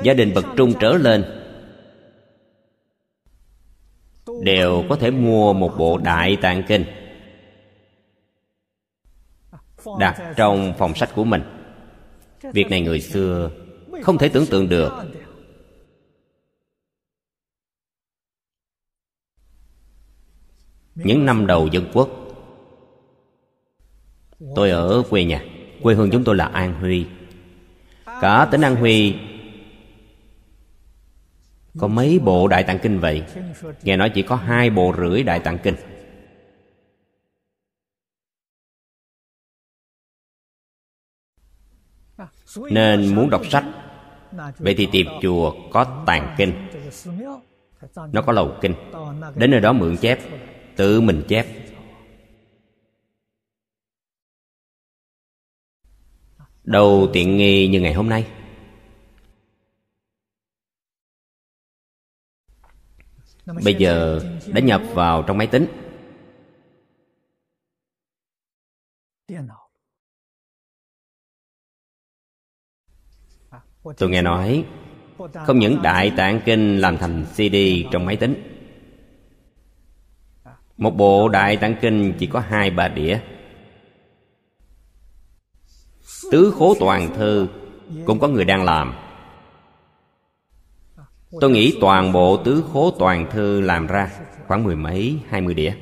[0.03, 1.25] Gia đình bậc trung trở lên.
[4.41, 6.85] Đều có thể mua một bộ đại tạng kinh
[9.99, 11.41] đặt trong phòng sách của mình.
[12.53, 13.51] Việc này người xưa
[14.03, 14.91] không thể tưởng tượng được.
[20.95, 22.09] Những năm đầu dân quốc,
[24.55, 25.43] tôi ở quê nhà,
[25.81, 27.05] quê hương chúng tôi là an huy.
[28.05, 29.15] Cả tỉnh an huy
[31.79, 33.23] có mấy bộ đại tạng kinh vậy?
[33.83, 35.75] Nghe nói chỉ có hai bộ rưỡi đại tạng kinh.
[42.55, 43.65] Nên muốn đọc sách.
[44.57, 46.69] Vậy thì tìm chùa có tàng kinh.
[48.11, 48.73] Nó có lầu kinh.
[49.35, 50.19] Đến nơi đó mượn chép,
[50.75, 51.45] tự mình chép.
[56.63, 58.27] Đâu tiện nghi như ngày hôm nay.
[63.63, 65.67] Bây giờ đã nhập vào trong máy tính.
[73.97, 74.65] Tôi nghe nói,
[75.45, 77.55] không những đại tạng kinh làm thành cd
[77.91, 78.53] trong máy tính,
[80.77, 83.19] một bộ đại tạng kinh chỉ có hai ba đĩa.
[86.31, 87.47] Tứ khố toàn thư
[88.05, 88.93] cũng có người đang làm.
[91.41, 94.11] Tôi nghĩ toàn bộ tứ khố toàn thư làm ra
[94.47, 95.73] khoảng mười mấy, hai mươi đĩa.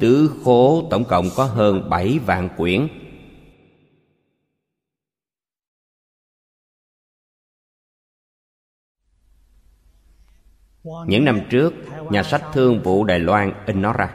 [0.00, 2.88] Tứ khố tổng cộng có hơn 7 vạn quyển.
[11.06, 11.74] Những năm trước,
[12.10, 14.14] Nhà sách Thương vụ Đài Loan in nó ra.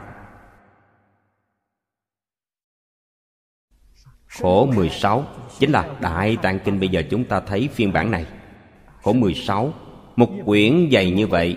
[4.26, 5.24] Khổ 16
[5.58, 6.80] Chính là Đại Tạng Kinh.
[6.80, 8.26] Bây giờ chúng ta thấy phiên bản này.
[9.02, 9.72] Khổ 16
[10.16, 11.56] Một quyển dày như vậy.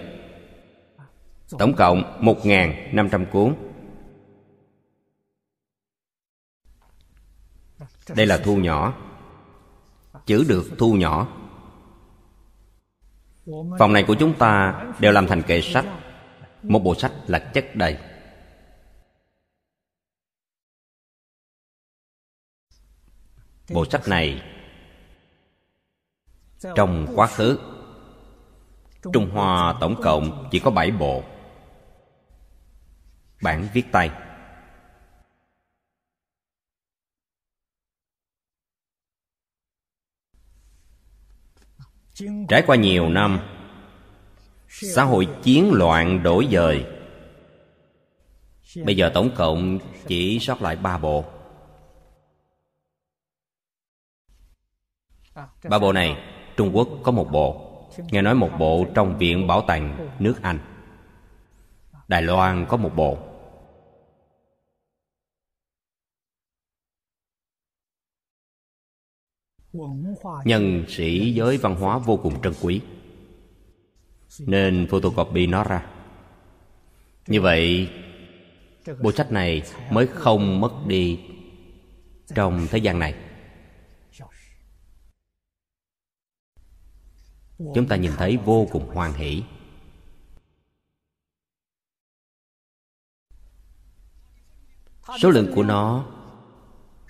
[1.59, 3.68] Tổng cộng 1.500 cuốn.
[8.15, 8.93] Đây là thu nhỏ.
[10.25, 11.27] Chữ được thu nhỏ.
[13.79, 15.85] Phòng này của chúng ta đều làm thành kệ sách.
[16.63, 17.97] Một bộ sách là chất đầy.
[23.73, 24.41] Bộ sách này
[26.75, 27.59] trong quá khứ
[29.13, 31.23] trung hoa tổng cộng chỉ có bảy bộ.
[33.41, 34.11] Bản viết tay
[42.47, 43.39] trải qua nhiều năm,
[44.67, 46.85] xã hội chiến loạn đổi dời.
[48.85, 51.25] Bây giờ tổng cộng chỉ sót lại ba bộ.
[55.69, 56.17] Ba bộ này,
[56.57, 57.65] trung quốc có một bộ.
[58.11, 60.59] Nghe nói một bộ trong viện bảo tàng nước anh.
[62.07, 63.28] Đài loan có một bộ.
[70.45, 72.81] Nhân sĩ giới văn hóa vô cùng trân quý.
[74.39, 75.85] Nên photocopy nó ra.
[77.27, 77.89] Như vậy,
[79.01, 81.19] bộ sách này mới không mất đi
[82.35, 83.15] trong thế gian này.
[87.57, 89.43] Chúng ta nhìn thấy vô cùng hoan hỷ.
[95.21, 96.05] Số lượng của nó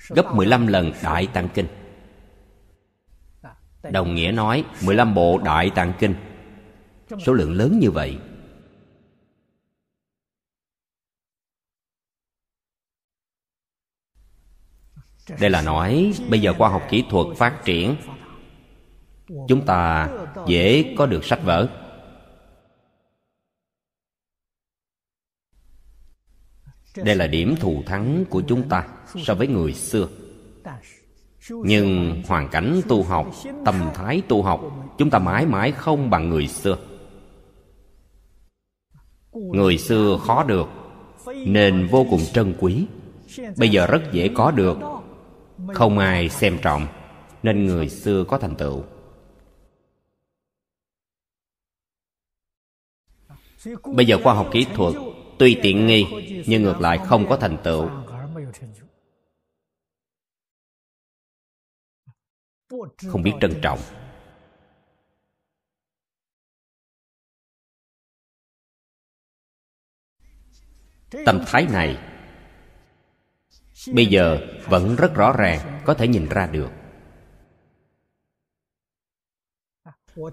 [0.10, 1.68] gấp 15 lần Đại Tạng Kinh.
[3.84, 6.15] Đồng nghĩa nói 15 bộ Đại Tạng Kinh.
[7.25, 8.17] Số lượng lớn như vậy.
[15.39, 17.95] Đây là nói, bây giờ khoa học kỹ thuật phát triển.
[19.47, 20.09] Chúng ta
[20.47, 21.67] dễ có được sách vở.
[26.95, 28.88] Đây là điểm thù thắng của chúng ta
[29.25, 30.07] so với người xưa
[31.49, 33.27] nhưng hoàn cảnh tu học,
[33.65, 34.61] tâm thái tu học,
[34.97, 36.77] chúng ta mãi mãi không bằng người xưa.
[39.33, 40.67] Người xưa khó được,
[41.45, 42.85] nên vô cùng trân quý.
[43.57, 44.77] Bây giờ rất dễ có được,
[45.73, 46.87] không ai xem trọng,
[47.43, 48.83] nên người xưa có thành tựu.
[53.95, 54.93] Bây giờ khoa học kỹ thuật
[55.39, 56.05] tuy tiện nghi,
[56.47, 57.89] nhưng ngược lại không có thành tựu.
[63.07, 63.80] Không biết trân trọng.
[71.25, 71.97] Tâm thái này
[73.93, 76.69] bây giờ vẫn rất rõ ràng, có thể nhìn ra được.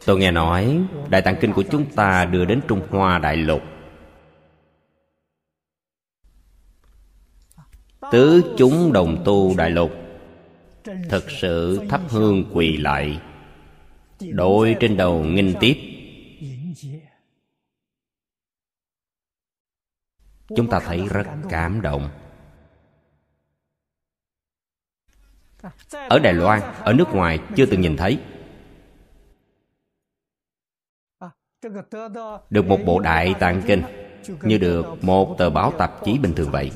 [0.07, 3.63] Tôi nghe nói đại tạng kinh của chúng ta đưa đến trung hoa đại lục.
[8.13, 10.06] Tứ chúng đồng tu đại lục
[11.09, 13.21] thực sự thắp hương quỳ lại.
[14.21, 15.77] Đội trên đầu nghinh tiếp.
[20.57, 22.09] Chúng ta thấy rất cảm động.
[25.91, 28.21] Ở đài loan, ở nước ngoài chưa từng nhìn thấy.
[32.51, 33.83] Được một bộ đại tạng kinh
[34.43, 36.71] như được một tờ báo tạp chí bình thường vậy.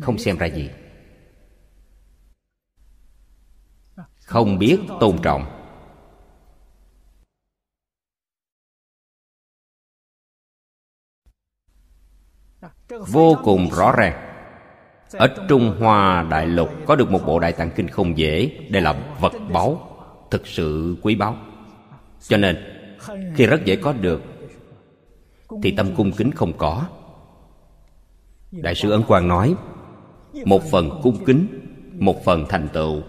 [0.00, 0.70] Không xem ra gì.
[4.26, 5.44] Không biết tôn trọng.
[12.88, 14.28] Vô cùng rõ ràng.
[15.12, 18.82] Ở trung hoa đại lục có được một bộ đại tạng kinh không dễ, đây
[18.82, 19.96] là vật báu,
[20.30, 21.36] thực sự quý báu.
[22.20, 22.56] Cho nên,
[23.36, 24.22] khi rất dễ có được,
[25.62, 26.86] thì tâm cung kính không có.
[28.50, 29.54] Đại sư ấn quang nói,
[30.44, 31.46] một phần cung kính,
[31.98, 33.02] một phần thành tựu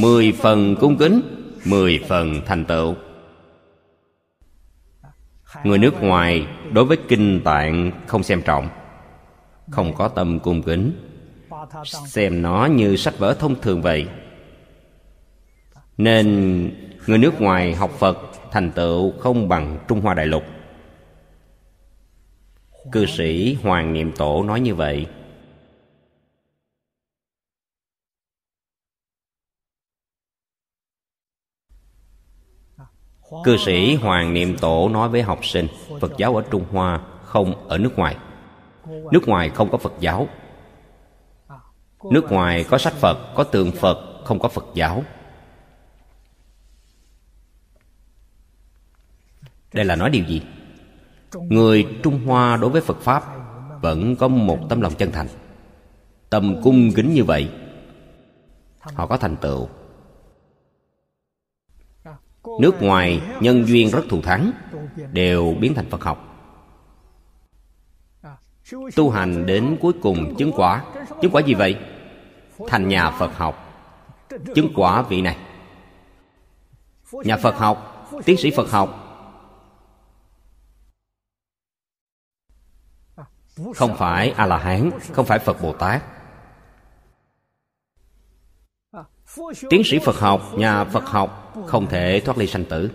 [0.00, 1.20] mười phần cung kính,
[1.64, 2.94] mười phần thành tựu.
[5.64, 8.68] Người nước ngoài đối với kinh tạng không xem trọng,
[9.70, 10.92] không có tâm cung kính.
[11.84, 14.06] Xem nó như sách vở thông thường vậy.
[15.98, 16.26] Nên
[17.06, 18.18] người nước ngoài học phật
[18.52, 20.42] thành tựu không bằng trung hoa đại lục.
[22.92, 25.06] Cư sĩ hoàng niệm tổ nói như vậy.
[33.44, 35.66] Cư sĩ hoàng niệm tổ nói với học sinh,
[36.00, 38.16] phật giáo ở trung hoa, không ở nước ngoài.
[38.86, 40.28] Nước ngoài không có phật giáo.
[42.10, 45.02] Nước ngoài có sách phật, có tượng phật, không có phật giáo.
[49.72, 50.42] Đây là nói điều gì?
[51.32, 53.24] Người trung hoa đối với phật pháp
[53.82, 55.28] vẫn có một tấm lòng chân thành.
[56.30, 57.50] Tâm cung kính như vậy,
[58.80, 59.68] họ có thành tựu
[62.60, 64.52] nước ngoài nhân duyên rất thù thắng,
[65.12, 66.22] đều biến thành phật học.
[68.96, 70.84] Tu hành đến cuối cùng chứng quả.
[71.22, 71.78] Chứng quả gì vậy?
[72.68, 73.62] Thành nhà phật học.
[74.54, 75.36] Chứng quả vị này.
[77.12, 79.02] Nhà phật học, tiến sĩ phật học.
[83.74, 86.02] Không phải a la hán, không phải phật bồ tát.
[89.70, 92.90] Tiến sĩ phật học, nhà phật học, không thể thoát ly sanh tử.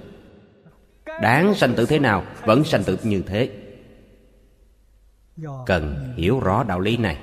[1.22, 3.52] Đáng sanh tử thế nào, vẫn sanh tử như thế.
[5.66, 7.18] Cần hiểu rõ đạo lý này.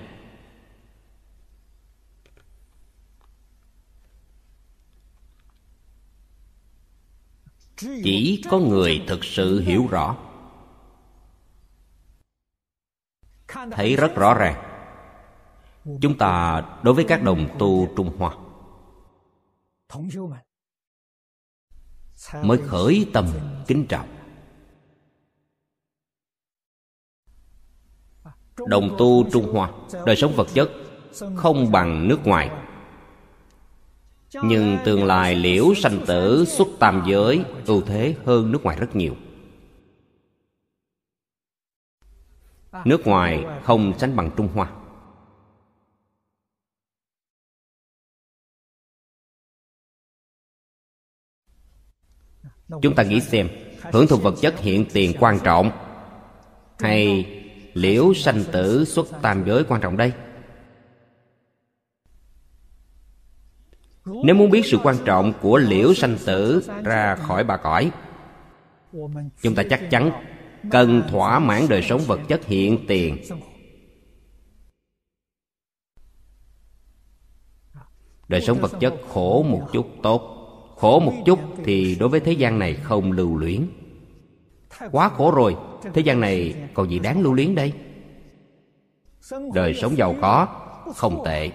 [7.77, 10.17] Chỉ có người thực sự hiểu rõ.
[13.71, 14.65] Thấy rất rõ ràng.
[16.01, 18.35] Chúng ta đối với các đồng tu trung hoa
[22.43, 23.27] mới khởi tâm
[23.67, 24.09] kính trọng.
[28.67, 29.73] Đồng tu trung hoa,
[30.07, 30.71] đời sống vật chất,
[31.37, 32.51] không bằng nước ngoài.
[34.43, 38.97] Nhưng tương lai liễu sanh tử xuất tam giới, ưu thế hơn nước ngoài rất
[38.97, 39.17] nhiều.
[42.85, 44.78] Nước ngoài không sánh bằng trung hoa.
[52.83, 53.49] Chúng ta nghĩ xem,
[53.93, 55.71] hưởng thụ vật chất hiện tiền quan trọng
[56.79, 57.27] hay
[57.75, 60.13] liễu sanh tử xuất tam giới quan trọng đây?
[64.25, 67.91] Nếu muốn biết sự quan trọng của liễu sanh tử ra khỏi bà cõi,
[69.43, 70.11] chúng ta chắc chắn
[70.71, 73.17] cần thỏa mãn đời sống vật chất hiện tiền.
[78.29, 80.38] Đời sống vật chất khổ một chút tốt
[80.79, 83.67] khổ một chút thì đối với thế gian này không lưu luyến.
[84.93, 85.57] Quá khổ rồi,
[85.95, 87.73] thế gian này còn gì đáng lưu luyến đây?
[89.55, 90.47] Đời sống giàu có,
[90.97, 91.51] không tệ.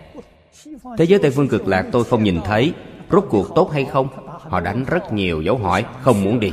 [0.97, 2.74] Thế giới tây phương cực lạc tôi không nhìn thấy,
[3.11, 4.07] rốt cuộc tốt hay không?
[4.39, 6.51] Họ đánh rất nhiều dấu hỏi, không muốn đi.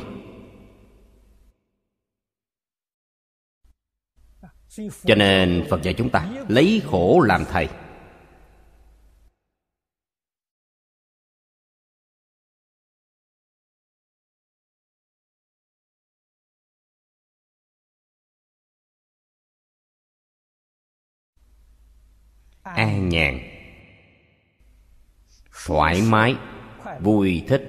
[5.05, 7.69] Cho nên phật dạy chúng ta, lấy khổ làm thầy.
[22.63, 23.39] An nhàn.
[25.67, 26.37] Thoải mái,
[27.01, 27.63] vui thích.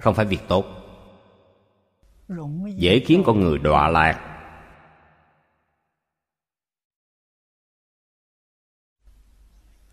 [0.00, 0.66] Không phải việc tốt.
[2.76, 4.32] Dễ khiến con người đọa lạc.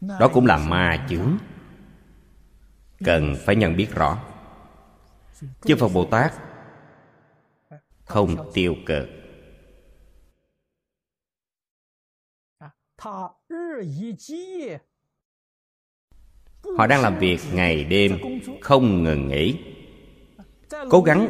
[0.02, 1.38] Đó cũng là ma chướng.
[3.06, 4.24] Cần phải nhận biết rõ.
[5.62, 6.34] Chư phật bồ tát
[8.06, 9.23] không tiêu cực.
[16.78, 18.20] Họ đang làm việc ngày đêm,
[18.62, 19.60] không ngừng nghỉ.
[20.90, 21.30] Cố gắng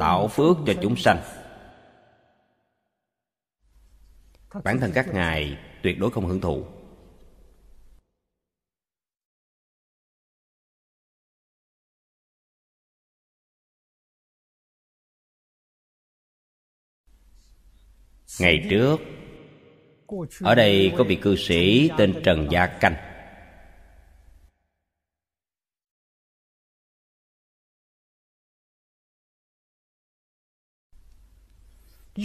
[0.00, 1.18] tạo phước cho chúng sanh.
[4.64, 6.64] Bản thân các ngài tuyệt đối không hưởng thụ.
[18.40, 19.00] Ngày trước,
[20.40, 22.94] ở đây có vị cư sĩ tên trần gia canh.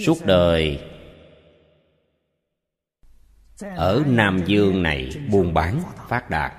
[0.05, 0.89] Suốt đời,
[3.59, 6.53] ở nam dương này buôn bán, phát đạt,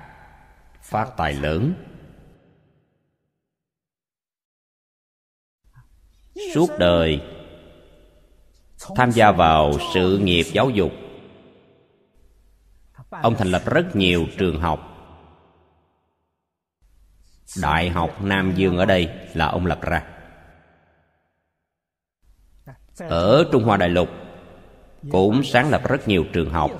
[0.81, 1.73] phát tài lớn.
[6.53, 7.21] Suốt đời
[8.95, 10.91] tham gia vào sự nghiệp giáo dục.
[13.09, 14.87] Ông thành lập rất nhiều trường học.
[17.61, 20.03] Đại học nam dương ở đây là ông lập ra.
[22.97, 24.09] Ở trung hoa đại lục
[25.11, 26.71] cũng sáng lập rất nhiều trường học.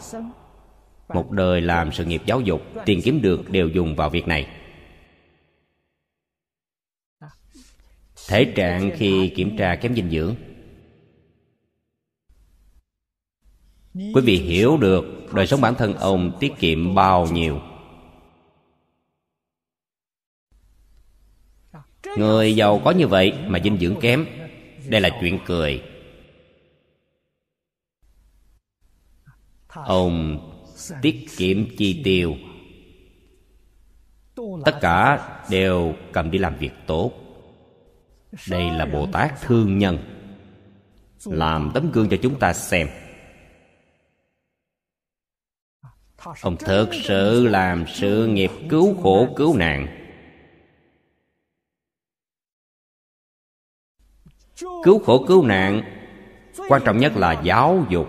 [1.09, 4.47] Một đời làm sự nghiệp giáo dục tiền kiếm được đều dùng vào việc này.
[8.27, 10.35] Thể trạng khi kiểm tra kém dinh dưỡng.
[13.93, 17.59] Quý vị hiểu được đời sống bản thân ông tiết kiệm bao nhiêu.
[22.17, 24.25] Người giàu có như vậy mà dinh dưỡng kém,
[24.87, 25.83] đây là chuyện cười.
[29.67, 30.39] Ông
[31.01, 32.35] tiết kiệm chi tiêu.
[34.65, 37.11] Tất cả đều cầm đi làm việc tốt.
[38.49, 39.97] Đây là bồ tát thương nhân,
[41.25, 42.87] làm tấm gương cho chúng ta xem.
[46.41, 49.97] Ông thực sự làm sự nghiệp cứu khổ cứu nạn.
[54.84, 55.82] Cứu khổ cứu nạn,
[56.69, 58.07] quan trọng nhất là giáo dục.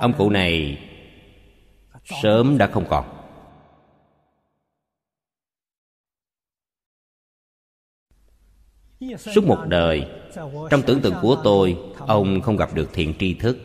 [0.00, 0.78] Ông cụ này
[2.22, 3.16] sớm đã không còn.
[9.18, 10.06] Suốt một đời,
[10.70, 13.58] trong tưởng tượng của tôi, ông không gặp được thiện tri thức.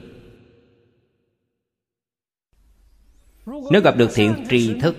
[3.46, 4.96] Nếu gặp được thiện tri thức,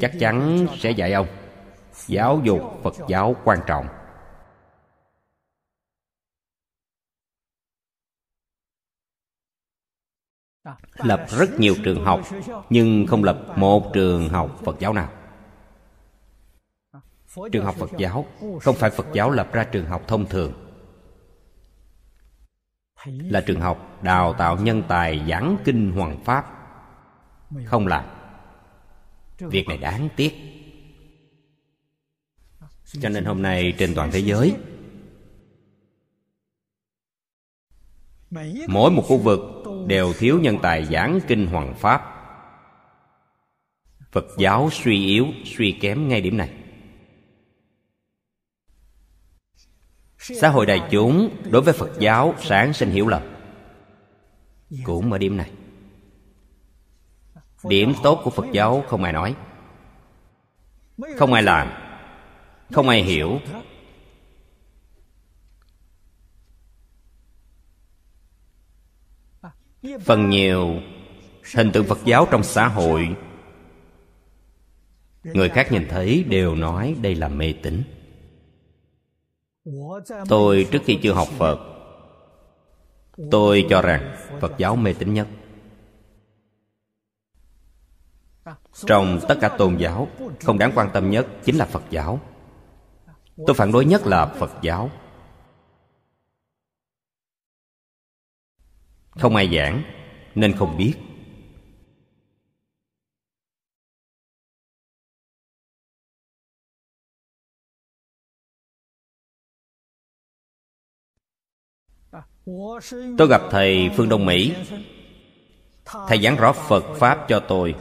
[0.00, 1.26] chắc chắn sẽ dạy ông
[2.06, 3.86] giáo dục phật giáo quan trọng.
[10.94, 12.20] Lập rất nhiều trường học
[12.70, 15.08] nhưng không lập một trường học phật giáo nào.
[17.52, 18.26] Trường học phật giáo
[18.60, 20.52] không phải phật giáo lập ra trường học thông thường.
[23.06, 26.46] Là trường học đào tạo nhân tài giảng kinh hoàng pháp.
[27.64, 28.04] Không làm.
[29.38, 30.34] việc này đáng tiếc.
[33.00, 34.56] Cho nên hôm nay trên toàn thế giới
[38.68, 39.40] mỗi một khu vực
[39.86, 42.16] đều thiếu nhân tài giảng kinh hoàng pháp.
[44.12, 46.50] Phật giáo suy yếu, suy kém ngay điểm này.
[50.18, 53.22] Xã hội đại chúng đối với phật giáo sáng sinh hiểu lầm.
[54.84, 55.50] Cũng ở điểm này.
[57.64, 59.36] Điểm tốt của phật giáo không ai nói.
[61.16, 61.70] Không ai làm,
[62.72, 63.38] không ai hiểu
[70.00, 70.74] phần nhiều,
[71.54, 73.16] hình tượng phật giáo trong xã hội.
[75.24, 77.82] Người khác nhìn thấy đều nói đây là mê tín.
[80.28, 81.60] Tôi trước khi chưa học phật,
[83.30, 85.28] tôi cho rằng phật giáo mê tín nhất.
[88.86, 90.08] Trong tất cả tôn giáo,
[90.44, 92.20] không đáng quan tâm nhất chính là phật giáo.
[93.46, 94.90] Tôi phản đối nhất là phật giáo.
[99.10, 99.82] Không ai giảng,
[100.34, 100.94] nên không biết.
[113.18, 114.54] Tôi gặp thầy phương đông mỹ.
[115.84, 117.74] Thầy giảng rõ phật pháp cho tôi.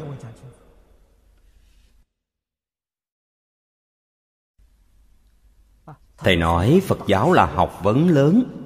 [6.17, 8.58] Thầy nói phật giáo là học vấn lớn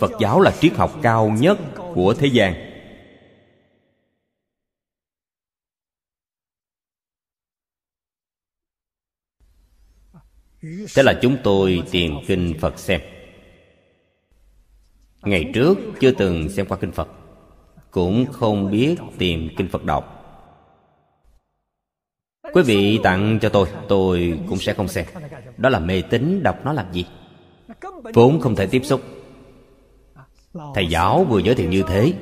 [0.00, 1.58] phật giáo là triết học cao nhất
[1.94, 2.54] của thế gian.
[10.94, 13.00] Thế là chúng tôi tìm kinh phật xem.
[15.22, 17.08] Ngày trước chưa từng xem qua kinh phật,
[17.90, 20.12] cũng không biết tìm kinh phật đọc.
[22.52, 25.06] Quý vị tặng cho tôi tôi cũng sẽ không xem.
[25.56, 27.06] Đó là mê tín, đọc nó làm gì?
[28.14, 29.15] Vốn không thể tiếp xúc
[30.74, 32.12] thầy giáo vừa giới thiệu như thế.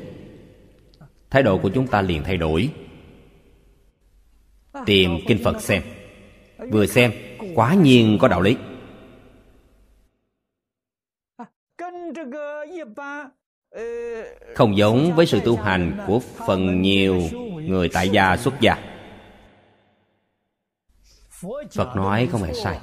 [1.30, 2.70] Thái độ của chúng ta liền thay đổi.
[4.86, 5.82] Tìm kinh phật xem.
[6.70, 7.12] Vừa xem,
[7.54, 8.56] quá nhiên có đạo lý.
[14.54, 17.20] Không giống với sự tu hành của phần nhiều
[17.54, 18.76] người tại gia xuất gia.
[21.72, 22.78] Phật nói không hề sai.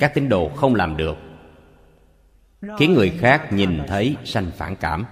[0.00, 1.16] Các tín đồ không làm được
[2.78, 5.04] khiến người khác nhìn thấy sanh phản cảm.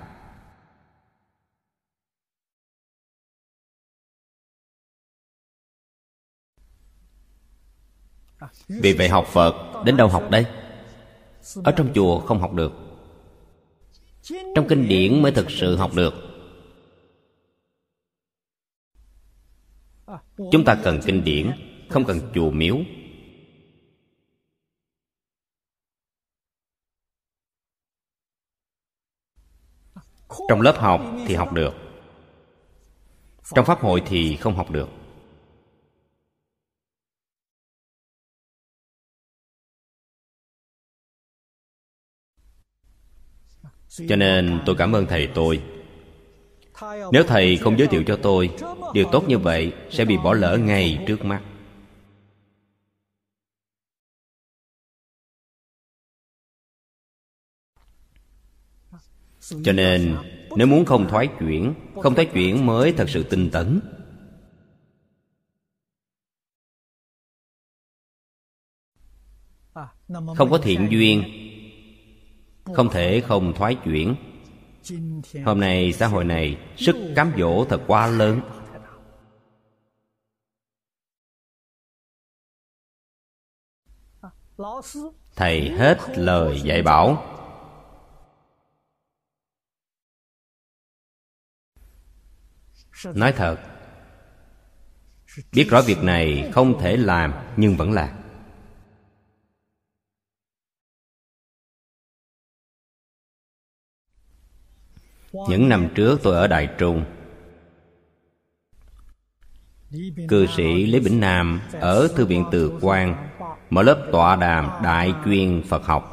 [8.69, 10.47] Vì vậy học phật, đến đâu học đây?
[11.65, 12.73] Ở trong chùa không học được.
[14.55, 16.15] Trong kinh điển mới thực sự học được.
[20.53, 21.51] Chúng ta cần kinh điển,
[21.89, 22.77] không cần chùa miếu.
[30.49, 31.75] Trong lớp học thì học được.
[33.55, 34.89] Trong pháp hội thì không học được.
[44.09, 45.63] Cho nên tôi cảm ơn thầy tôi.
[47.13, 48.51] Nếu thầy không giới thiệu cho tôi,
[48.95, 51.43] điều tốt như vậy sẽ bị bỏ lỡ ngay trước mắt.
[59.65, 60.17] Cho nên,
[60.57, 63.81] nếu muốn không thoái chuyển, không thoái chuyển mới thật sự tinh tấn.
[70.37, 71.25] Không có thiện duyên,
[72.75, 74.15] không thể không thoái chuyển.
[75.45, 78.41] Hôm nay xã hội này sức cám dỗ thật quá lớn.
[85.37, 87.33] Thầy hết lời dạy bảo.
[93.05, 93.57] Nói thật,
[95.53, 98.09] biết rõ việc này không thể làm nhưng vẫn làm.
[105.49, 107.05] Những năm trước tôi ở đại trung,
[110.29, 113.31] cư sĩ lý bỉnh nam ở thư viện từ quan
[113.71, 116.13] mở lớp tọa đàm đại chuyên phật học.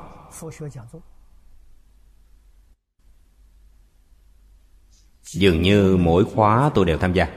[5.24, 7.28] Dường như mỗi khóa tôi đều tham gia.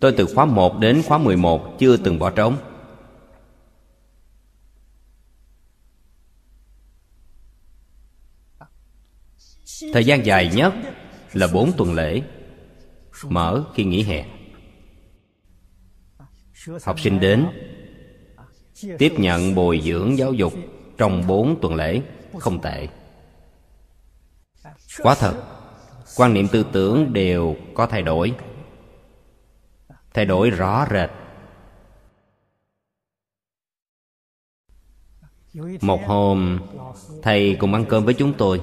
[0.00, 2.56] Tôi từ khóa 1 đến khóa 11 chưa từng bỏ trống.
[9.92, 10.74] Thời gian dài nhất
[11.32, 12.22] là 4 tuần lễ,
[13.28, 14.26] Mở khi nghỉ hè.
[16.84, 17.46] Học sinh đến,
[18.98, 20.52] Tiếp nhận bồi dưỡng giáo dục
[20.98, 22.02] Trong 4 tuần lễ
[22.38, 22.88] Không tệ.
[25.02, 25.59] Quá thật.
[26.16, 28.34] Quan niệm tư tưởng đều có thay đổi.
[30.14, 31.10] Thay đổi rõ rệt.
[35.80, 36.60] Một hôm,
[37.22, 38.62] Thầy cùng ăn cơm với chúng tôi.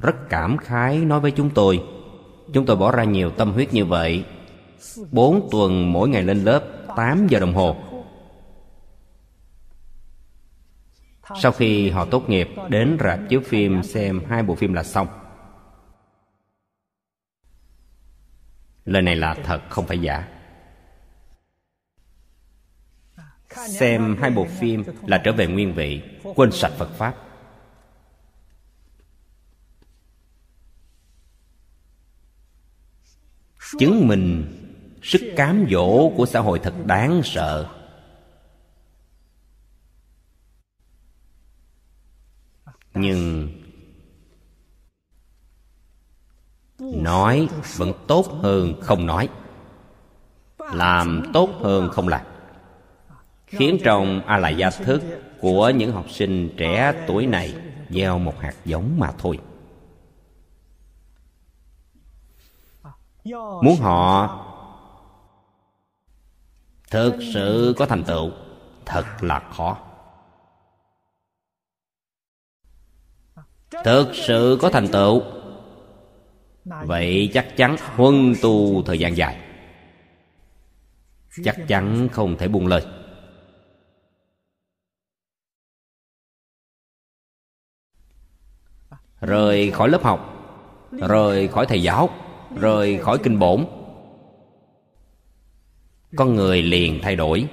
[0.00, 1.84] Rất cảm khái nói với chúng tôi.
[2.52, 4.24] Chúng tôi bỏ ra nhiều tâm huyết như vậy.
[5.10, 6.64] Bốn tuần mỗi ngày lên lớp,
[6.96, 7.76] tám giờ đồng hồ.
[11.42, 15.08] Sau khi họ tốt nghiệp, đến rạp chiếu phim xem hai bộ phim là xong.
[18.84, 20.28] Lời này là thật, không phải giả.
[23.68, 26.02] Xem hai bộ phim là trở về nguyên vị,
[26.34, 27.14] quên sạch phật pháp.
[33.78, 34.58] Chứng minh
[35.02, 37.70] sức cám dỗ của xã hội thật đáng sợ.
[42.94, 43.48] Nhưng
[46.92, 49.28] nói vẫn tốt hơn không nói.
[50.72, 52.20] Làm tốt hơn không làm.
[53.46, 55.02] Khiến trong a la gia thức
[55.40, 57.54] của những học sinh trẻ tuổi này
[57.90, 59.38] gieo một hạt giống mà thôi.
[63.62, 64.38] Muốn họ
[66.90, 68.30] thực sự có thành tựu,
[68.86, 69.78] thật là khó.
[73.84, 75.22] Thực sự có thành tựu
[76.64, 79.40] vậy chắc chắn huân tu thời gian dài.
[81.44, 82.86] Chắc chắn không thể buông lời.
[89.20, 90.28] Rời khỏi lớp học
[90.92, 92.10] rời khỏi thầy giáo
[92.56, 93.66] rời khỏi kinh bổn.
[96.16, 97.48] Con người liền thay đổi.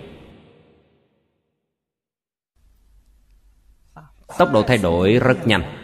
[4.37, 5.78] Tốc độ thay đổi rất nhanh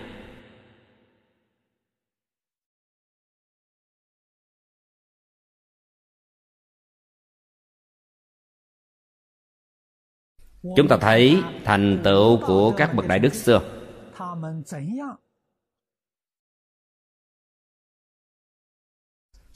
[10.75, 13.61] chúng ta thấy thành tựu của các bậc đại đức xưa.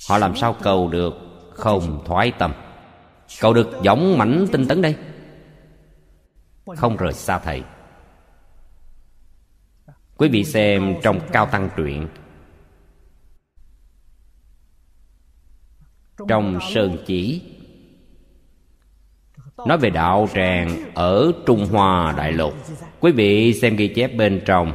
[0.10, 1.14] Họ làm sao cầu được
[1.54, 2.54] không thoái tâm?
[3.42, 4.96] Cầu được dõng mãnh tinh tấn đây?
[6.78, 7.64] Không rời xa thầy.
[10.18, 12.08] Quý vị xem trong cao tăng truyện.
[16.28, 17.42] Trong sơn chỉ
[19.68, 22.54] nói về đạo tràng ở trung hoa đại lục.
[23.00, 24.74] Quý vị xem ghi chép bên trong.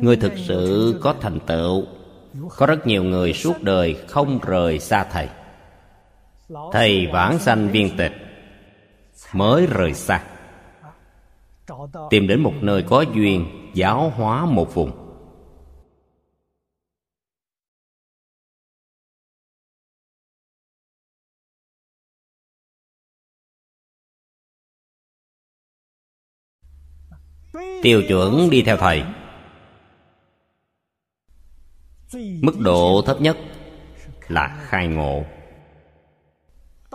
[0.00, 1.84] Người thực sự có thành tựu.
[2.56, 5.28] Có rất nhiều người suốt đời không rời xa thầy.
[6.72, 8.12] Thầy vãng sanh viên tịch,
[9.32, 10.22] mới rời xa.
[12.10, 15.01] Tìm đến một nơi có duyên, giáo hóa một vùng.
[27.82, 29.04] Tiêu chuẩn đi theo thầy.
[32.42, 33.36] Mức độ thấp nhất
[34.28, 35.24] là khai ngộ.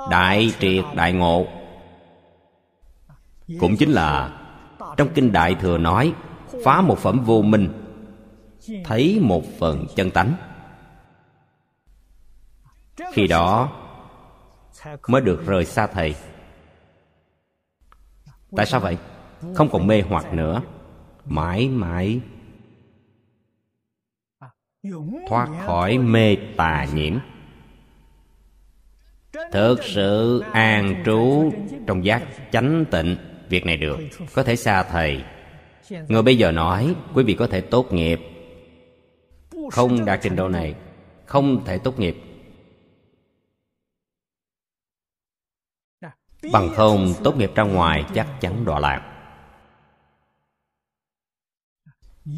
[0.10, 1.48] Đại triệt đại ngộ.
[3.60, 4.40] Cũng chính là
[4.98, 6.14] trong kinh đại thừa nói,
[6.64, 7.84] phá một phẩm vô minh,
[8.84, 10.34] thấy một phần chân tánh.
[13.14, 13.72] Khi đó
[15.08, 16.16] mới được rời xa thầy.
[18.56, 18.98] Tại sao vậy?
[19.56, 20.62] Không còn mê hoặc nữa
[21.28, 22.22] mãi mãi.
[25.30, 27.18] Thoát khỏi mê tà nhiễm.
[29.52, 31.52] Thực sự an trú
[31.88, 33.16] trong giác chánh tịnh
[33.50, 34.00] việc này được
[34.34, 35.24] có thể xa thầy.
[36.08, 38.20] Người bây giờ nói quý vị có thể tốt nghiệp.
[39.72, 40.76] Không đạt trình độ này
[41.26, 42.18] không thể tốt nghiệp.
[46.52, 49.17] Bằng không tốt nghiệp ra ngoài chắc chắn đọa lạc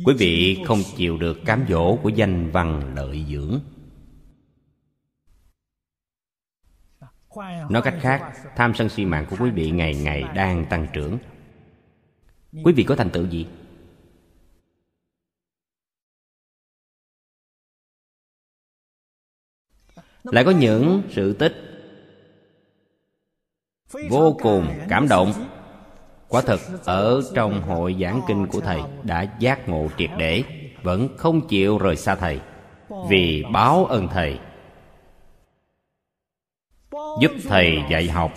[0.06, 3.60] quý vị không chịu được cám dỗ của danh văn lợi dưỡng.
[7.70, 11.18] Nói cách khác, tham sân si mạng của quý vị ngày ngày đang tăng trưởng.
[12.64, 13.48] Quý vị có thành tựu gì?
[20.24, 21.54] Lại có những sự tích
[24.10, 25.59] vô cùng cảm động
[26.30, 30.44] quả thực ở trong hội giảng kinh của thầy đã giác ngộ triệt để,
[30.84, 32.42] vẫn không chịu rời xa thầy,
[33.10, 34.40] vì báo ơn thầy.
[37.22, 38.34] Giúp thầy dạy học.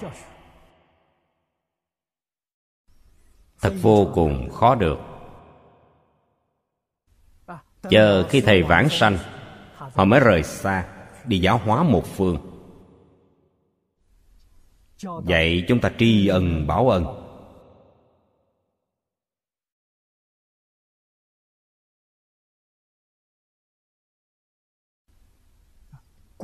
[3.60, 4.98] Thật vô cùng khó được.
[7.90, 9.18] Chờ khi thầy vãng sanh,
[9.76, 10.88] họ mới rời xa,
[11.24, 12.38] đi giáo hóa một phương.
[15.02, 17.21] Vậy chúng ta tri ân, báo ân.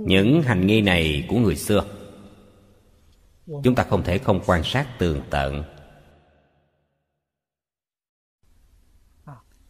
[0.00, 1.84] Những hành nghi này của người xưa,
[3.64, 5.62] chúng ta không thể không quan sát tường tận.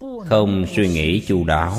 [0.00, 1.74] Không suy nghĩ chu đáo.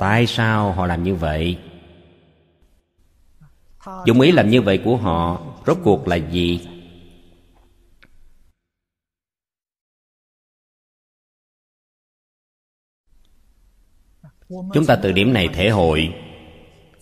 [0.00, 1.58] Tại sao họ làm như vậy?
[4.06, 6.75] Dụng ý làm như vậy của họ rốt cuộc là gì?
[14.48, 16.14] Chúng ta từ điểm này thể hội,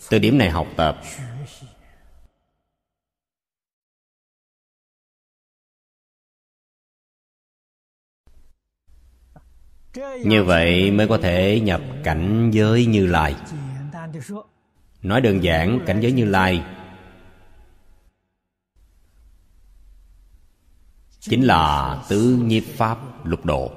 [0.09, 1.01] từ điểm này học tập.
[10.23, 13.35] Như vậy mới có thể nhập cảnh giới như lai.
[15.01, 16.63] Nói đơn giản, cảnh giới như lai
[21.19, 23.71] chính là tứ nhiếp pháp lục độ.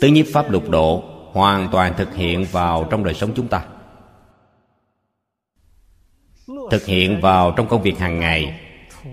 [0.00, 3.66] Tứ nhiếp pháp lục độ hoàn toàn thực hiện vào trong đời sống chúng ta.
[6.70, 8.60] Thực hiện vào trong công việc hàng ngày,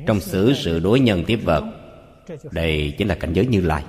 [0.08, 1.64] trong xử sự đối nhân tiếp vật,
[2.52, 3.84] đây chính là cảnh giới như lai.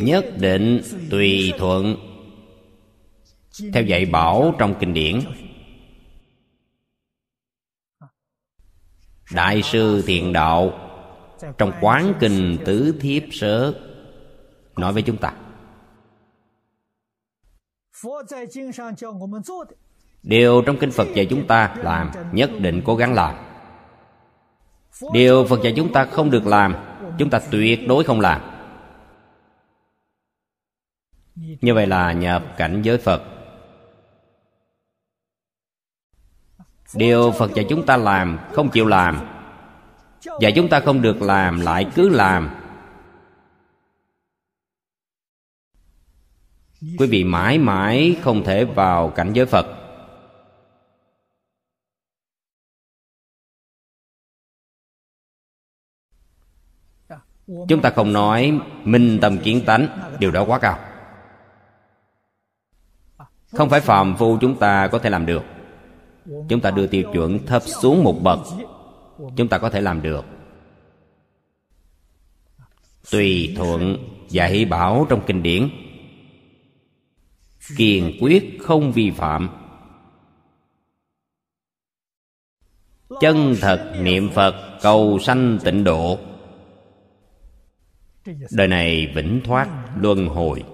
[0.00, 1.96] Nhất định tùy thuận.
[3.72, 5.20] Theo dạy bảo trong kinh điển
[9.34, 10.72] đại sư thiện đạo,
[11.58, 13.72] trong quán kinh tứ thiếp sớ,
[14.76, 15.32] nói với chúng ta.
[20.22, 23.34] Điều trong kinh phật dạy chúng ta làm nhất định cố gắng làm.
[25.12, 26.74] Điều phật dạy chúng ta không được làm,
[27.18, 28.40] chúng ta tuyệt đối không làm.
[31.60, 33.22] Như vậy là nhập cảnh giới phật.
[36.94, 39.26] Điều phật dạy chúng ta làm, không chịu làm.
[40.24, 42.50] Và chúng ta không được làm, lại cứ làm.
[46.98, 49.66] Quý vị mãi mãi không thể vào cảnh giới phật.
[57.68, 59.88] Chúng ta không nói minh tâm kiến tánh,
[60.18, 60.78] điều đó quá cao.
[63.52, 65.42] Không phải phàm phu chúng ta có thể làm được
[66.48, 68.40] chúng ta đưa tiêu chuẩn thấp xuống một bậc.
[69.36, 70.24] Chúng ta có thể làm được.
[73.10, 73.96] Tùy thuận
[74.28, 75.68] dạy bảo trong kinh điển.
[77.76, 79.48] Kiên quyết không vi phạm.
[83.20, 86.18] Chân thật niệm phật, cầu sanh tịnh độ.
[88.50, 90.64] Đời này vĩnh thoát luân hồi.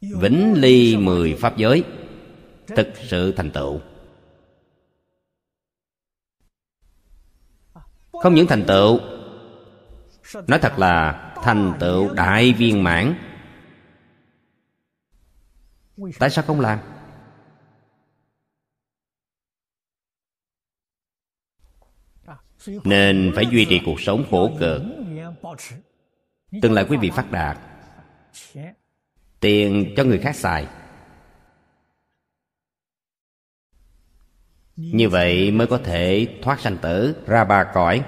[0.00, 1.84] Vĩnh ly mười pháp giới.
[2.66, 3.80] Thực sự thành tựu.
[8.12, 9.00] Không những thành tựu,
[10.46, 13.14] Nói thật là thành tựu đại viên mãn.
[16.18, 16.78] Tại sao không làm?
[22.84, 24.82] Nên phải duy trì cuộc sống khổ cực.
[26.62, 27.58] Tương lai quý vị phát đạt
[29.40, 30.66] tiền cho người khác xài.
[34.76, 37.16] Như vậy mới có thể thoát sanh tử.
[37.26, 38.04] Ra ba cõi.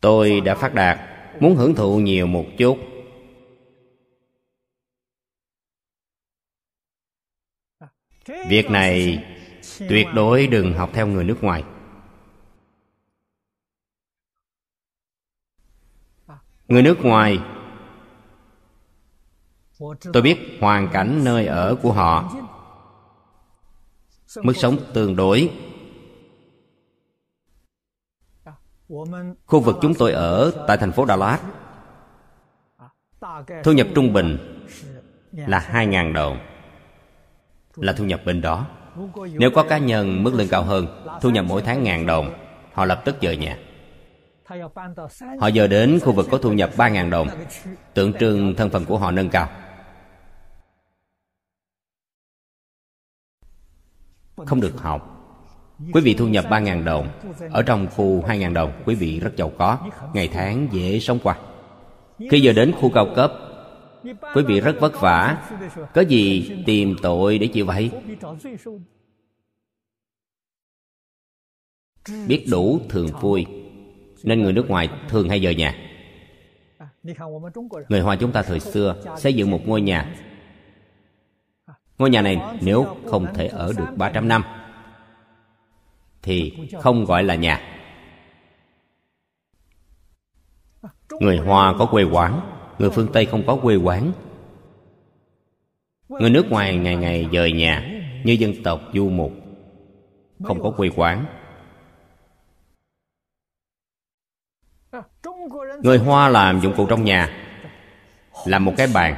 [0.00, 0.98] Tôi đã phát đạt,
[1.40, 2.78] muốn hưởng thụ nhiều một chút.
[8.48, 9.24] Việc này
[9.78, 11.64] tuyệt đối đừng học theo người nước ngoài.
[16.68, 17.38] Người nước ngoài.
[20.12, 22.32] Tôi biết hoàn cảnh nơi ở của họ.
[24.42, 25.50] Mức sống tương đối.
[29.46, 31.38] Khu vực chúng tôi ở tại thành phố đà lạt
[33.64, 34.38] thu nhập trung bình
[35.32, 36.38] là 2.000 đồng.
[37.76, 38.66] Là thu nhập bên đó.
[39.32, 42.34] Nếu có cá nhân, mức lương cao hơn, thu nhập mỗi tháng ngàn đồng,
[42.72, 43.58] họ lập tức dời nhà
[45.38, 47.28] họ giờ đến khu vực có thu nhập 3.000 đồng.
[47.94, 49.48] Tượng trưng thân phận của họ nâng cao.
[54.46, 55.12] Không được học.
[55.92, 57.08] Quý vị thu nhập 3.000 đồng.
[57.52, 59.78] Ở trong khu 2.000 đồng, quý vị rất giàu có.
[60.14, 61.38] Ngày tháng dễ sống qua.
[62.30, 63.32] Khi giờ đến khu cao cấp,
[64.34, 65.48] quý vị rất vất vả.
[65.94, 67.90] Có gì tìm tội để chịu vậy?
[72.26, 73.65] Biết đủ thường vui
[74.22, 75.74] nên người nước ngoài thường hay rời nhà.
[77.88, 80.14] Người hoa chúng ta thời xưa xây dựng một ngôi nhà.
[81.98, 84.42] Ngôi nhà này nếu không thể ở được 300 năm,
[86.22, 87.60] thì không gọi là nhà.
[91.20, 92.40] Người hoa có quê quán,
[92.78, 94.12] người phương tây không có quê quán.
[96.08, 99.32] Người nước ngoài ngày ngày dời nhà như dân tộc du mục,
[100.44, 101.24] không có quê quán.
[105.82, 107.28] Người hoa làm dụng cụ trong nhà,
[108.46, 109.16] làm một cái bàn.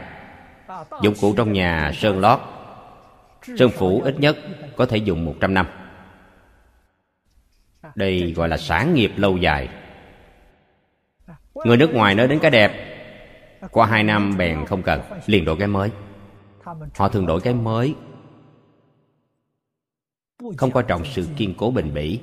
[1.03, 2.41] Dụng cụ trong nhà sơn lót.
[3.59, 4.37] Sơn phủ ít nhất
[4.77, 5.67] có thể dùng 100 năm.
[7.95, 9.69] Đây gọi là sản nghiệp lâu dài.
[11.55, 12.73] Người nước ngoài nói đến cái đẹp,
[13.71, 15.91] qua hai năm bèn không cần, liền đổi cái mới.
[16.97, 17.95] Họ thường đổi cái mới.
[20.57, 22.21] Không coi trọng sự kiên cố bền bỉ.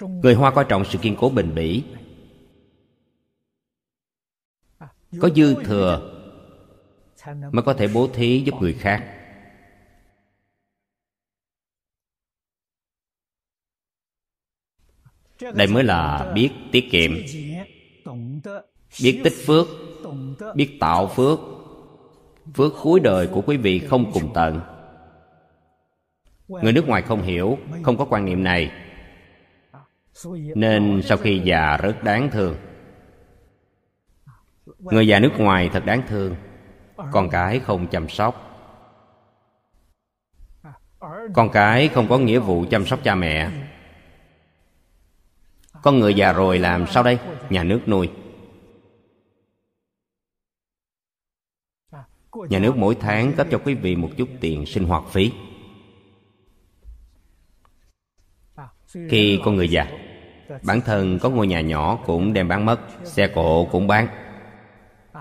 [0.00, 1.84] Người hoa coi trọng sự kiên cố bền bỉ
[5.20, 6.14] có dư thừa
[7.52, 9.14] mới có thể bố thí giúp người khác.
[15.54, 17.12] Đây mới là biết tiết kiệm,
[19.02, 19.66] biết tích phước,
[20.54, 21.38] biết tạo phước
[22.54, 24.60] phước cuối đời của quý vị không cùng tận.
[26.48, 28.70] Người nước ngoài không hiểu, không có quan niệm này,
[30.54, 32.56] nên sau khi già rất đáng thương
[34.78, 36.36] người già nước ngoài thật đáng thương,
[37.12, 38.44] con cái không chăm sóc.
[41.34, 43.50] Con cái không có nghĩa vụ chăm sóc cha mẹ.
[45.82, 47.18] Con người già rồi làm sao đây?
[47.50, 48.10] Nhà nước nuôi.
[52.50, 55.32] Nhà nước mỗi tháng cấp cho quý vị một chút tiền sinh hoạt phí.
[59.08, 59.86] Khi con người già,
[60.62, 64.27] bản thân có ngôi nhà nhỏ cũng đem bán mất, xe cộ cũng bán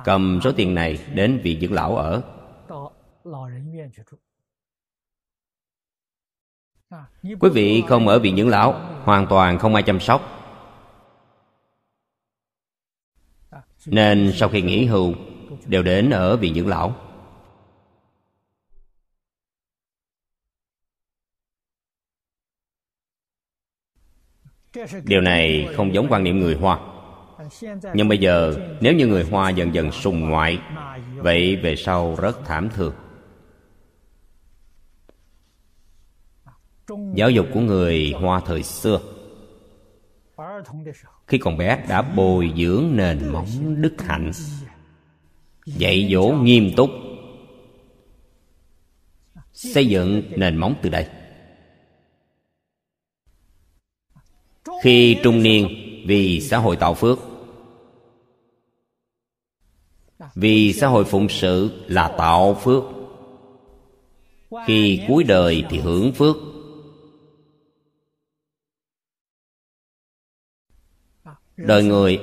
[0.06, 2.22] cầm số tiền này đến viện dưỡng lão ở.
[7.40, 8.72] Quý vị không ở viện dưỡng lão,
[9.04, 10.22] hoàn toàn không ai chăm sóc.
[13.86, 15.14] Nên sau khi nghỉ hưu,
[15.66, 16.96] đều đến ở viện dưỡng lão.
[25.04, 26.97] Điều này không giống quan niệm người hoa
[27.94, 30.60] nhưng bây giờ, nếu như người hoa dần dần sùng ngoại,
[31.16, 32.94] vậy về sau rất thảm thương.
[37.16, 39.00] Giáo dục của người hoa thời xưa,
[41.28, 44.32] khi còn bé đã bồi dưỡng nền móng đức hạnh,
[45.66, 46.90] dạy dỗ nghiêm túc,
[49.54, 51.08] xây dựng nền móng từ đây.
[54.82, 55.68] Khi trung niên
[56.08, 57.20] vì xã hội tạo phước
[60.36, 62.84] vì xã hội phụng sự là tạo phước.
[64.66, 66.36] Khi cuối đời thì hưởng phước.
[71.58, 72.20] Đời người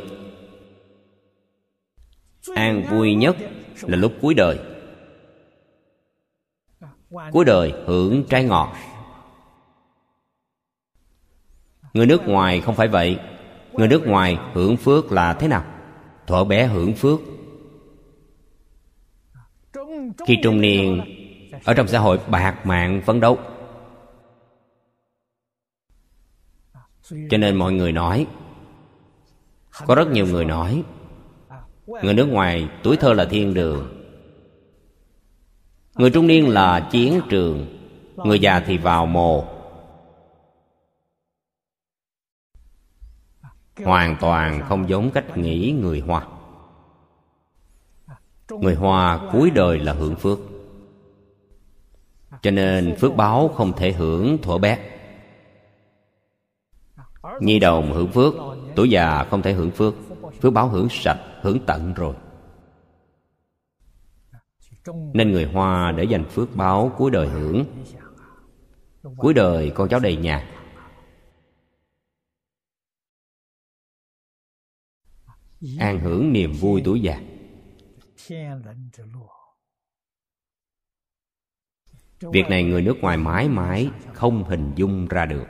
[2.55, 3.37] an vui nhất
[3.83, 4.59] là lúc cuối đời.
[7.33, 8.77] Cuối đời hưởng trái ngọt.
[11.95, 13.19] Người nước ngoài không phải vậy.
[13.73, 15.65] Người nước ngoài hưởng phước là thế nào?
[16.27, 17.21] Thuở bé hưởng phước
[20.27, 21.01] khi trung niên,
[21.65, 23.39] ở trong xã hội bạc mạng, phấn đấu.
[27.31, 28.27] Cho nên mọi người nói,
[29.87, 30.83] có rất nhiều người nói,
[31.87, 34.01] người nước ngoài tuổi thơ là thiên đường.
[35.95, 37.79] Người trung niên là chiến trường,
[38.17, 39.45] người già thì vào mồ.
[43.85, 46.27] Hoàn toàn không giống cách nghĩ người hoa
[48.49, 50.39] người hoa cuối đời là hưởng phước.
[52.43, 54.95] Cho nên phước báo không thể hưởng thuở bé
[57.41, 58.35] nhi đồng hưởng phước,
[58.77, 59.95] tuổi già không thể hưởng phước.
[60.41, 62.15] Phước báo hưởng sạch, hưởng tận rồi.
[65.15, 67.65] Nên người hoa để dành phước báo cuối đời hưởng.
[69.17, 70.51] Cuối đời con cháu đầy nhà.
[75.79, 77.21] An hưởng niềm vui tuổi già
[82.33, 85.47] việc này người nước ngoài mãi mãi không hình dung ra được.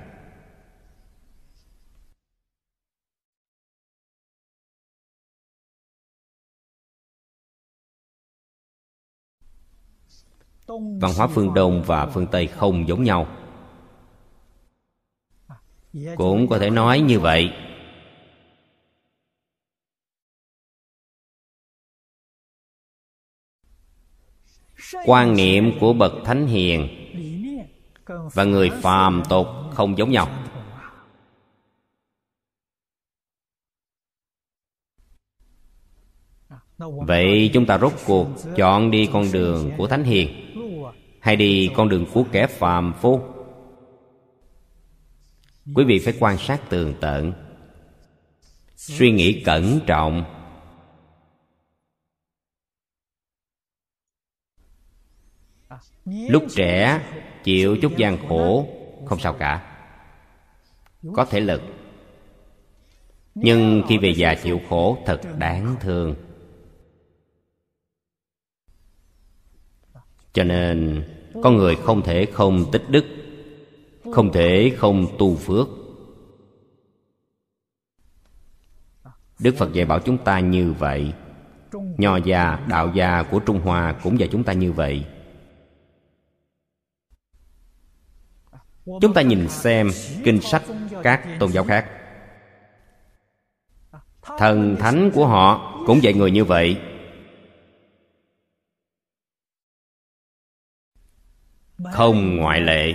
[11.00, 13.26] Văn hóa phương đông và phương tây không giống nhau.
[16.16, 17.50] Cũng có thể nói như vậy
[25.04, 26.88] quan niệm của bậc thánh hiền
[28.06, 30.28] và người phàm tục không giống nhau.
[36.78, 38.26] Vậy chúng ta rốt cuộc
[38.56, 40.28] chọn đi con đường của thánh hiền
[41.20, 43.20] hay đi con đường của kẻ phàm phu?
[45.74, 47.32] Quý vị phải quan sát tường tận,
[48.76, 50.24] suy nghĩ cẩn trọng
[56.04, 57.00] lúc trẻ,
[57.44, 58.68] chịu chút gian khổ,
[59.06, 59.70] không sao cả.
[61.12, 61.62] Có thể lực.
[63.34, 66.14] Nhưng khi về già chịu khổ, thật đáng thương.
[70.32, 71.04] Cho nên,
[71.42, 73.04] con người không thể không tích đức,
[74.12, 75.68] không thể không tu phước.
[79.38, 81.12] Đức phật dạy bảo chúng ta như vậy.
[81.72, 85.04] Nho gia, đạo gia của trung hoa cũng dạy chúng ta như vậy.
[88.84, 89.90] Chúng ta nhìn xem
[90.24, 90.62] kinh sách
[91.02, 91.90] các tôn giáo khác.
[94.22, 96.80] Thần thánh của họ cũng dạy người như vậy.
[101.92, 102.94] Không ngoại lệ.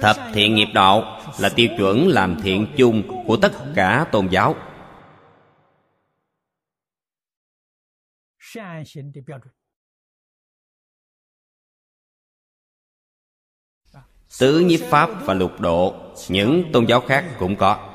[0.00, 4.54] Thập thiện nghiệp đạo là tiêu chuẩn làm thiện chung của tất cả tôn giáo.
[14.38, 15.94] Tứ nhiếp pháp và lục độ,
[16.28, 17.90] những tôn giáo khác cũng có.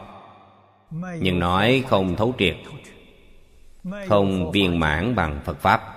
[1.20, 2.58] Nhưng nói không thấu triệt,
[4.08, 5.96] không viên mãn bằng phật pháp.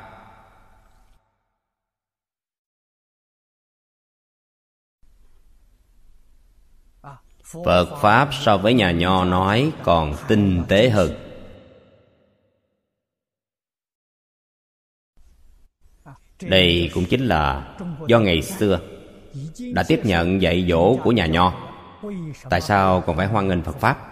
[7.65, 11.11] Phật pháp so với nhà nho nói còn tinh tế hơn.
[16.43, 17.77] Đây cũng chính là
[18.09, 18.81] do ngày xưa
[19.75, 21.69] đã tiếp nhận dạy dỗ của nhà nho.
[22.51, 24.09] Tại sao còn phải hoan nghênh phật pháp?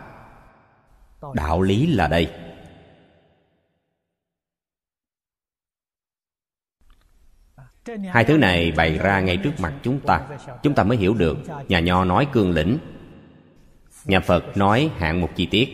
[1.34, 2.30] Đạo lý là đây.
[8.09, 10.28] Hai thứ này bày ra ngay trước mặt chúng ta.
[10.62, 11.38] Chúng ta mới hiểu được
[11.68, 12.78] nhà nho nói cương lĩnh.
[14.05, 15.68] Nhà phật nói hạng một chi tiết.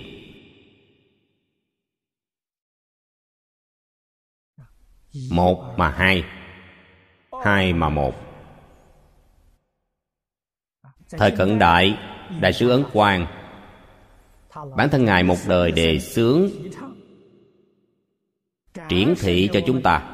[5.30, 6.24] Một mà hai.
[7.44, 8.25] Hai mà một
[11.10, 11.98] thời cận đại
[12.40, 13.26] đại sứ ấn quang.
[14.76, 16.48] Bản thân ngài một đời đề xướng,
[18.88, 20.12] triển thị cho chúng ta.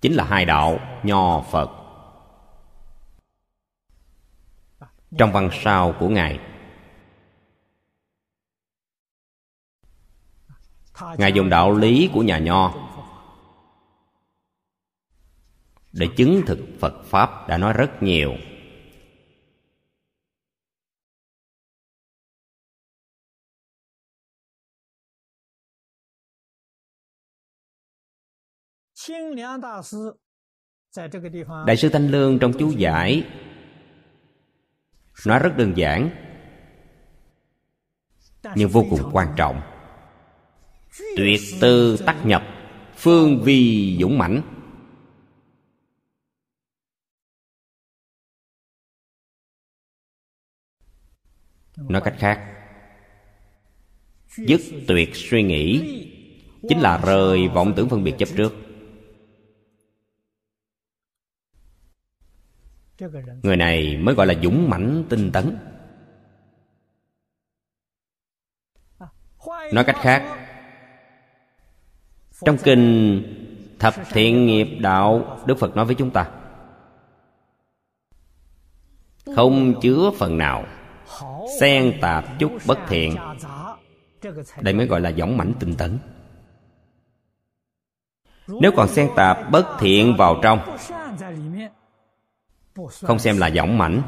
[0.00, 1.70] Chính là hai đạo nho phật.
[5.18, 6.38] Trong văn sao của ngài
[11.18, 12.87] ngài dùng đạo lý của nhà nho.
[15.98, 18.34] Để chứng thực phật pháp đã nói rất nhiều.
[31.66, 33.24] Đại sư thanh lương trong chú giải
[35.26, 36.10] nói rất đơn giản,
[38.54, 39.60] nhưng vô cùng quan trọng.
[41.16, 42.42] Tuyệt tư tắc nhập,
[42.96, 44.57] phương vi dũng mãnh.
[51.78, 52.54] Nói cách khác.
[54.36, 55.80] Dứt tuyệt suy nghĩ,
[56.68, 58.54] chính là rời vọng tưởng phân biệt chấp trước.
[63.42, 65.56] Người này mới gọi là dũng mãnh tinh tấn.
[69.72, 70.48] Nói cách khác,
[72.40, 73.22] trong kinh
[73.78, 76.30] thập thiện nghiệp đạo, đức phật nói với chúng ta,
[79.36, 80.66] không chứa phần nào
[81.60, 83.16] xen tạp chút bất thiện.
[84.60, 85.98] Đây mới gọi là võng mãnh tinh tấn.
[88.46, 90.76] Nếu còn xen tạp bất thiện vào trong,
[93.02, 94.02] không xem là võng mãnh.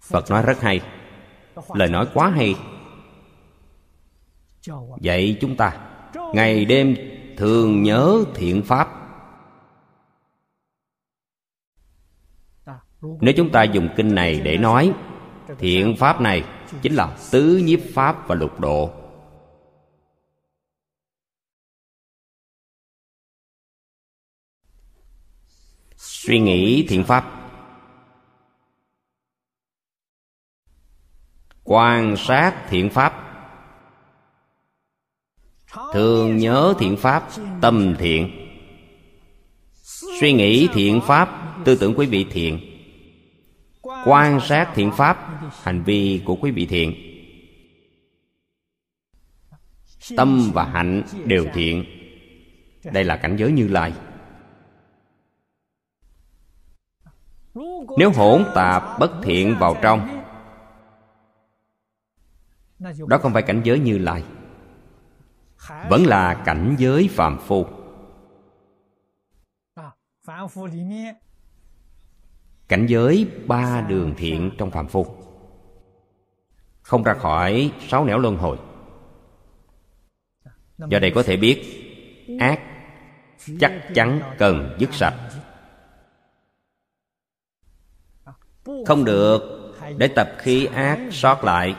[0.00, 0.80] Phật nói rất hay,
[1.74, 2.54] lời nói quá hay.
[5.02, 5.90] Vậy chúng ta,
[6.34, 6.96] ngày đêm
[7.36, 8.97] thường nhớ thiện pháp.
[13.00, 14.92] Nếu chúng ta dùng kinh này để nói
[15.58, 16.44] thiện pháp này
[16.82, 18.90] chính là tứ nhiếp pháp và lục độ.
[25.96, 27.34] Suy nghĩ thiện pháp.
[31.64, 33.24] Quan sát thiện pháp.
[35.92, 37.28] Thường nhớ thiện pháp,
[37.60, 38.30] tâm thiện.
[40.20, 42.67] Suy nghĩ thiện pháp, tư tưởng quý vị thiện
[44.06, 46.94] quan sát thiện pháp, hành vi của quý vị thiện.
[50.16, 51.84] Tâm và hạnh đều thiện.
[52.92, 53.92] Đây là cảnh giới như lai.
[57.98, 60.24] Nếu hỗn tạp bất thiện vào trong,
[63.08, 64.24] đó không phải cảnh giới như lai.
[65.90, 67.66] Vẫn là cảnh giới phàm phu
[72.68, 75.06] cảnh giới ba đường thiện trong phàm phu.
[76.82, 78.58] Không ra khỏi sáu nẻo luân hồi.
[80.78, 81.64] Do đây có thể biết,
[82.40, 82.60] ác
[83.60, 85.14] chắc chắn cần dứt sạch.
[88.86, 91.74] Không được để tập khí ác sót lại.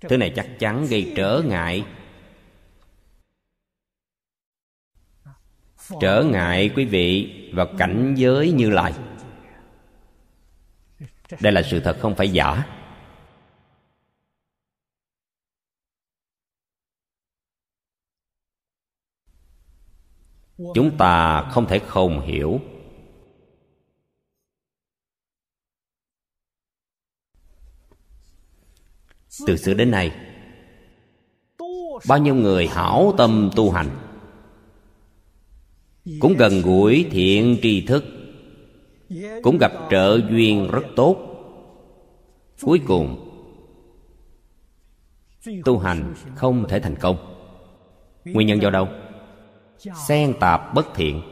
[0.00, 1.84] Thứ này chắc chắn gây trở ngại
[6.00, 8.92] trở ngại, quý vị, vào cảnh giới như lai.
[11.40, 12.64] Đây là sự thật, không phải giả.
[20.74, 22.60] Chúng ta không thể không hiểu.
[29.46, 30.12] Từ xưa đến nay,
[32.08, 34.09] bao nhiêu người hảo tâm tu hành
[36.20, 38.04] cũng gần gũi thiện tri thức,
[39.42, 41.26] cũng gặp trợ duyên rất tốt.
[42.62, 43.26] Cuối cùng,
[45.64, 47.16] tu hành không thể thành công.
[48.24, 48.88] Nguyên nhân do đâu?
[50.08, 51.22] Xen tạp bất thiện.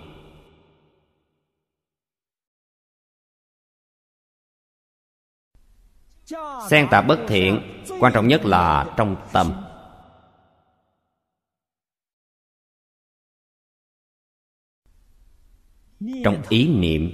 [6.70, 7.60] Xen tạp bất thiện,
[8.00, 9.67] quan trọng nhất là trong tâm.
[16.00, 17.10] Trong ý niệm.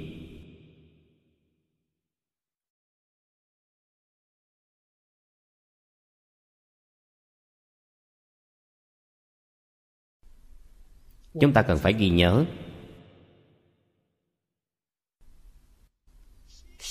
[11.40, 12.44] Chúng ta cần phải ghi nhớ.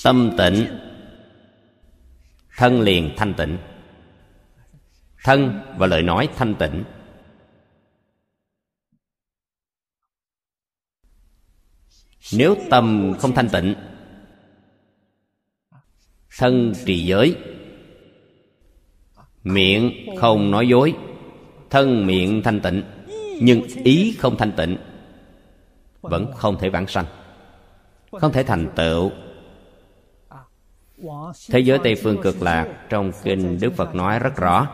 [0.04, 0.80] Tâm tịnh.
[2.58, 3.58] Thân liền thanh tịnh.
[5.24, 6.84] Thân và lời nói thanh tịnh
[12.32, 13.76] nếu tâm không thanh tịnh,
[16.38, 17.36] thân trì giới,
[19.44, 20.94] miệng không nói dối,
[21.70, 22.84] thân miệng thanh tịnh,
[23.42, 24.78] nhưng ý không thanh tịnh,
[26.02, 27.06] vẫn không thể vãng sanh,
[28.12, 29.12] không thể thành tựu.
[31.50, 34.68] Thế giới tây phương cực lạc trong kinh đức phật nói rất rõ.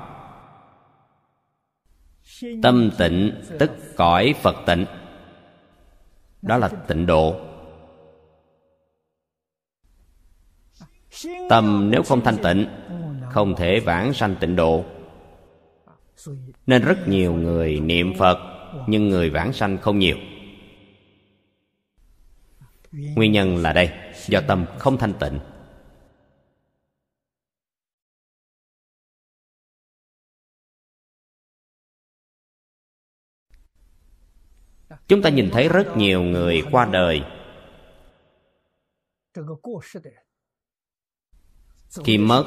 [2.64, 4.86] Tâm tịnh tức cõi phật tịnh
[6.42, 7.40] đó là tịnh độ.
[11.50, 12.68] Tâm nếu không thanh tịnh,
[13.32, 14.86] không thể vãng sanh tịnh độ.
[16.68, 18.38] Nên rất nhiều người niệm phật,
[18.88, 20.18] nhưng người vãng sanh không nhiều.
[22.92, 23.90] Nguyên nhân là đây,
[24.28, 25.40] do tâm không thanh tịnh.
[35.10, 37.24] Chúng ta nhìn thấy rất nhiều người qua đời.
[42.04, 42.46] Khi mất,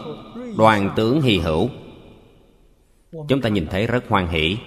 [0.59, 1.68] đoàn tướng hy hữu.
[3.28, 4.59] Chúng ta nhìn thấy rất hoan hỷ.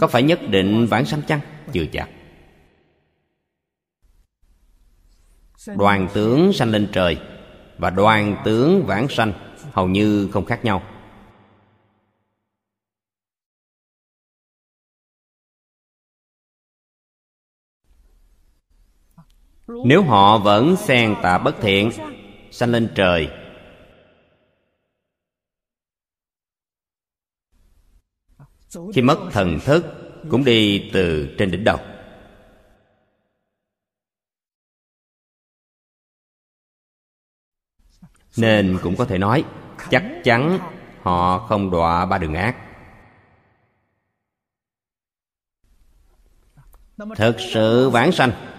[0.00, 1.40] Có phải nhất định vãng sanh chăng?
[1.72, 2.10] Chưa chắc.
[5.76, 7.18] Đoàn tướng sanh lên trời
[7.78, 9.32] và đoàn tướng vãng sanh
[9.72, 10.82] hầu như không khác nhau.
[19.66, 21.90] Nếu họ vẫn xen tạ bất thiện,
[22.50, 23.30] sanh lên trời.
[28.94, 29.84] Khi mất thần thức,
[30.30, 31.78] cũng đi từ trên đỉnh đầu.
[38.36, 39.44] Nên cũng có thể nói,
[39.90, 40.58] chắc chắn
[41.02, 42.56] họ không đọa ba đường ác.
[47.16, 48.55] Thực sự vãng sanh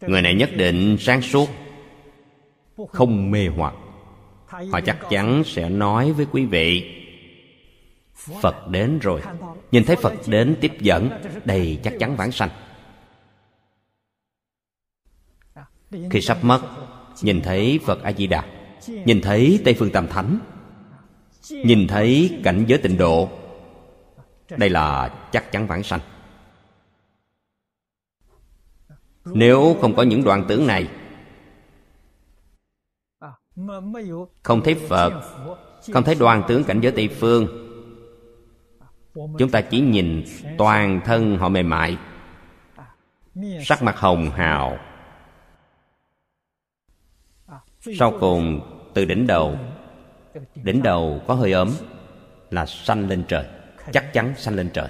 [0.00, 1.48] người này nhất định sáng suốt,
[2.88, 3.74] không mê hoặc.
[4.46, 6.92] Họ chắc chắn sẽ nói với quý vị.
[8.42, 9.20] Phật đến rồi.
[9.72, 11.10] Nhìn thấy phật đến tiếp dẫn,
[11.44, 12.50] đây chắc chắn vãng sanh.
[16.10, 16.60] Khi sắp mất,
[17.22, 18.44] nhìn thấy phật a di đà
[18.88, 20.38] nhìn thấy tây phương tam thánh,
[21.50, 23.28] nhìn thấy cảnh giới tịnh độ,
[24.56, 26.00] đây là chắc chắn vãng sanh.
[29.26, 30.88] Nếu không có những đoạn tướng này,
[34.42, 35.12] không thấy phật,
[35.92, 37.46] không thấy đoàn tướng cảnh giới tây phương,
[39.14, 40.24] chúng ta chỉ nhìn
[40.58, 41.98] toàn thân họ mềm mại,
[43.64, 44.78] sắc mặt hồng hào.
[47.98, 48.60] Sau cùng,
[48.94, 49.58] từ đỉnh đầu
[50.54, 51.70] đỉnh đầu có hơi ấm,
[52.50, 53.46] là sanh lên trời,
[53.92, 54.88] chắc chắn sanh lên trời.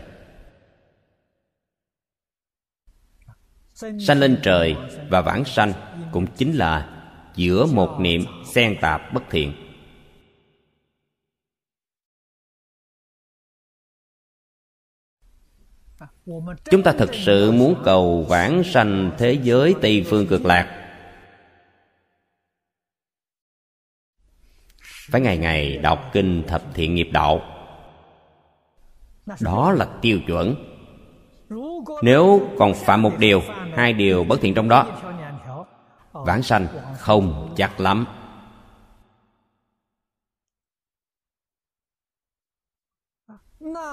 [3.77, 4.77] Sanh lên trời
[5.11, 5.73] và vãng sanh
[6.13, 7.03] cũng chính là
[7.35, 9.53] giữa một niệm xen tạp bất thiện.
[16.71, 20.83] Chúng ta thực sự muốn cầu vãng sanh thế giới tây phương cực lạc.
[25.11, 27.41] Phải ngày ngày đọc kinh thập thiện nghiệp đạo.
[29.41, 30.55] Đó là tiêu chuẩn.
[32.03, 33.43] Nếu còn phạm một điều
[33.77, 34.87] hai điều bất thiện trong đó.
[36.13, 36.67] Vãng sanh
[36.99, 38.07] không chắc lắm.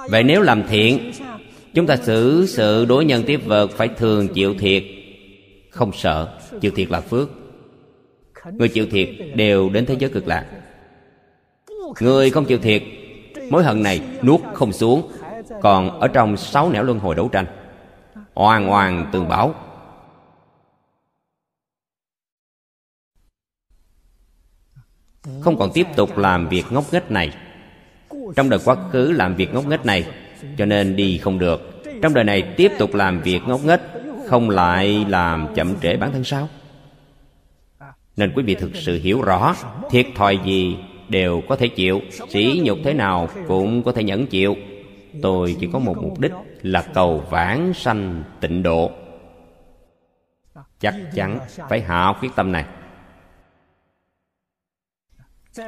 [0.10, 1.12] Vậy nếu làm thiện,
[1.74, 4.84] chúng ta xử sự đối nhân tiếp vật phải thường chịu thiệt.
[5.72, 7.30] Không sợ, chịu thiệt là phước.
[8.52, 10.46] Người chịu thiệt đều đến thế giới cực lạc.
[12.00, 12.84] Người không chịu thiệt,
[13.50, 15.12] mối hận này nuốt không xuống,
[15.62, 17.46] còn ở trong sáu nẻo luân hồi đấu tranh.
[18.34, 19.56] Oan oan tường báo.
[25.42, 27.32] Không còn tiếp tục làm việc ngốc nghếch này.
[28.36, 30.06] Trong đời quá khứ làm việc ngốc nghếch này,
[30.58, 31.84] cho nên đi không được.
[32.02, 33.80] Trong đời này tiếp tục làm việc ngốc nghếch,
[34.28, 36.50] không lại làm chậm trễ bản thân sao?
[38.18, 39.56] Nên quý vị thực sự hiểu rõ,
[39.90, 40.78] thiệt thòi gì
[41.10, 44.56] đều có thể chịu, sỉ nhục thế nào cũng có thể nhẫn chịu.
[45.22, 46.32] Tôi chỉ có một mục đích
[46.62, 48.92] là cầu vãng sanh tịnh độ.
[50.80, 51.40] Chắc chắn
[51.70, 52.66] phải hạ quyết tâm này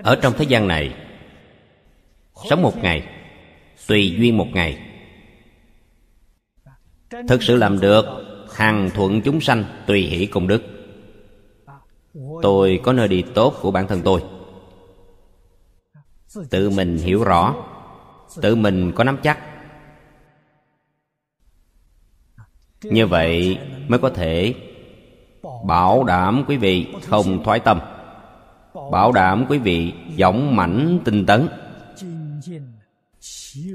[0.04, 0.96] ở trong thế gian này,
[2.50, 3.08] sống một ngày,
[3.88, 4.80] tùy duyên một ngày,
[7.28, 8.06] thực sự làm được
[8.54, 10.64] hằng thuận chúng sanh tùy hỷ công đức.
[12.42, 14.24] Tôi có nơi đi tốt của bản thân tôi.
[16.50, 17.56] Tự mình hiểu rõ,
[18.42, 19.40] tự mình có nắm chắc.
[22.84, 23.58] Như vậy
[23.88, 24.56] mới có thể
[25.66, 27.80] bảo đảm quý vị không thoái tâm
[28.92, 31.48] bảo đảm quý vị dõng mãnh tinh tấn.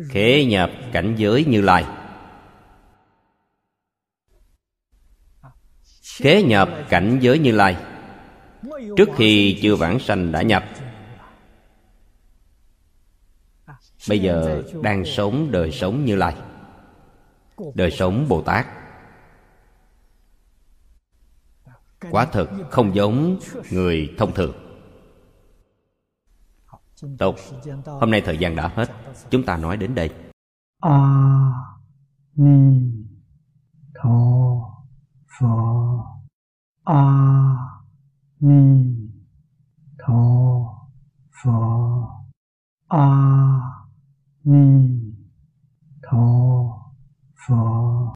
[0.08, 1.84] Khế nhập cảnh giới như lai.
[6.16, 7.76] Khế nhập cảnh giới như lai.
[8.96, 10.64] Trước khi chưa vãng sanh đã nhập.
[14.08, 16.34] Bây giờ đang sống đời sống như lai.
[17.74, 18.66] Đời sống bồ tát.
[22.10, 23.38] Quả thực không giống
[23.70, 24.69] người thông thường.
[27.18, 27.36] Tốt,
[27.86, 28.88] hôm nay thời gian đã hết.
[29.30, 30.10] Chúng ta nói đến đây.
[30.80, 31.52] A
[32.36, 32.92] Ni
[33.94, 34.10] Tho
[35.40, 35.46] Phở
[36.84, 37.04] A
[38.40, 38.96] Ni
[39.98, 40.14] Tho
[41.44, 41.50] Phở
[42.88, 43.06] A
[44.44, 44.88] Ni
[46.02, 46.26] Tho
[47.48, 48.00] Phở